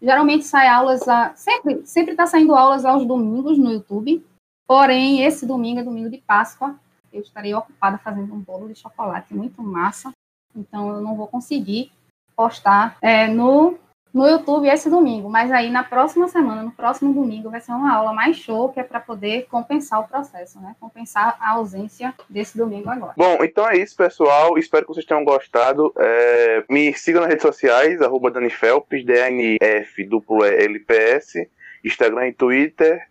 Geralmente 0.01 0.45
sai 0.45 0.67
aulas, 0.67 1.07
a, 1.07 1.35
sempre 1.35 1.87
sempre 1.87 2.15
tá 2.15 2.27
saindo 2.27 2.55
aulas 2.55 2.85
aos 2.85 3.07
domingos 3.07 3.57
no 3.59 3.71
YouTube. 3.71 4.25
Porém, 4.67 5.23
esse 5.23 5.47
domingo 5.47 5.81
é 5.81 5.85
domingo 5.85 6.11
de 6.11 6.19
Páscoa. 6.19 6.75
Eu 7.13 7.21
estarei 7.21 7.55
ocupada 7.55 7.99
fazendo 7.99 8.33
um 8.35 8.41
bolo 8.41 8.69
de 8.69 8.75
chocolate 8.75 9.35
muito 9.35 9.63
massa. 9.63 10.13
Então, 10.57 10.91
eu 10.91 11.01
não 11.01 11.15
vou 11.15 11.27
conseguir 11.27 11.93
postar 12.35 12.97
é, 13.01 13.29
no 13.29 13.79
no 14.13 14.29
YouTube 14.29 14.69
esse 14.69 14.91
domingo, 14.91 15.31
mas 15.31 15.51
aí 15.51 15.71
na 15.71 15.83
próxima 15.83 16.29
semana, 16.29 16.63
no 16.63 16.71
próximo 16.71 17.15
domingo, 17.15 17.51
vai 17.51 17.61
ser 17.61 17.73
uma 17.73 17.95
aula 17.95 18.13
mais 18.13 18.37
show, 18.37 18.69
que 18.69 18.79
é 18.79 18.83
para 18.83 19.01
poder 19.01 19.47
compensar 19.51 20.01
o 20.01 20.09
processo, 20.09 20.61
né? 20.61 20.77
Compensar 20.79 21.37
a 21.41 21.53
ausência 21.53 22.13
desse 22.29 22.59
domingo 22.59 22.91
agora. 22.91 23.15
Bom, 23.17 23.39
então 23.43 23.67
é 23.67 23.79
isso, 23.79 23.97
pessoal. 23.97 24.59
Espero 24.59 24.85
que 24.85 24.93
vocês 24.93 25.07
tenham 25.07 25.25
gostado. 25.25 25.93
É... 25.97 26.63
Me 26.69 26.93
sigam 26.93 27.23
nas 27.23 27.31
redes 27.31 27.43
sociais, 27.43 28.03
arroba 28.03 28.31
Dani 28.31 28.51
Felps, 28.51 29.05
DNF 29.05 30.05
duplo 30.05 30.45
LPS, 30.45 31.49
Instagram 31.83 32.29
e 32.29 32.33
Twitter. 32.33 33.09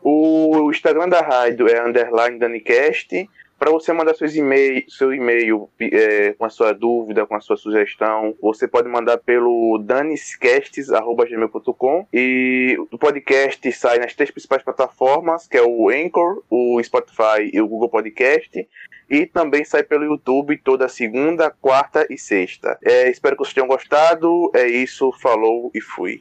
O 0.00 0.70
Instagram 0.70 1.08
da 1.08 1.20
rádio 1.20 1.66
é 1.66 1.84
underline 1.84 2.38
DaniCast. 2.38 3.28
Para 3.58 3.70
você 3.70 3.92
mandar 3.92 4.14
seus 4.14 4.34
e 4.34 4.86
seu 4.88 5.12
e-mail 5.14 5.70
é, 5.80 6.32
com 6.32 6.44
a 6.44 6.50
sua 6.50 6.72
dúvida, 6.72 7.26
com 7.26 7.34
a 7.34 7.40
sua 7.40 7.56
sugestão, 7.56 8.36
você 8.40 8.68
pode 8.68 8.88
mandar 8.88 9.18
pelo 9.18 9.78
daniscasts.gmail.com 9.78 12.06
e 12.12 12.76
o 12.90 12.98
podcast 12.98 13.72
sai 13.72 13.98
nas 13.98 14.14
três 14.14 14.30
principais 14.30 14.62
plataformas, 14.62 15.46
que 15.46 15.56
é 15.56 15.62
o 15.62 15.88
Anchor, 15.88 16.42
o 16.50 16.82
Spotify 16.82 17.50
e 17.52 17.60
o 17.60 17.68
Google 17.68 17.88
Podcast. 17.88 18.68
E 19.08 19.26
também 19.26 19.64
sai 19.64 19.82
pelo 19.82 20.04
YouTube 20.04 20.56
toda 20.58 20.88
segunda, 20.88 21.50
quarta 21.50 22.06
e 22.10 22.18
sexta. 22.18 22.78
É, 22.82 23.10
espero 23.10 23.36
que 23.36 23.44
vocês 23.44 23.54
tenham 23.54 23.68
gostado. 23.68 24.50
É 24.54 24.66
isso, 24.66 25.12
falou 25.20 25.70
e 25.74 25.80
fui. 25.80 26.12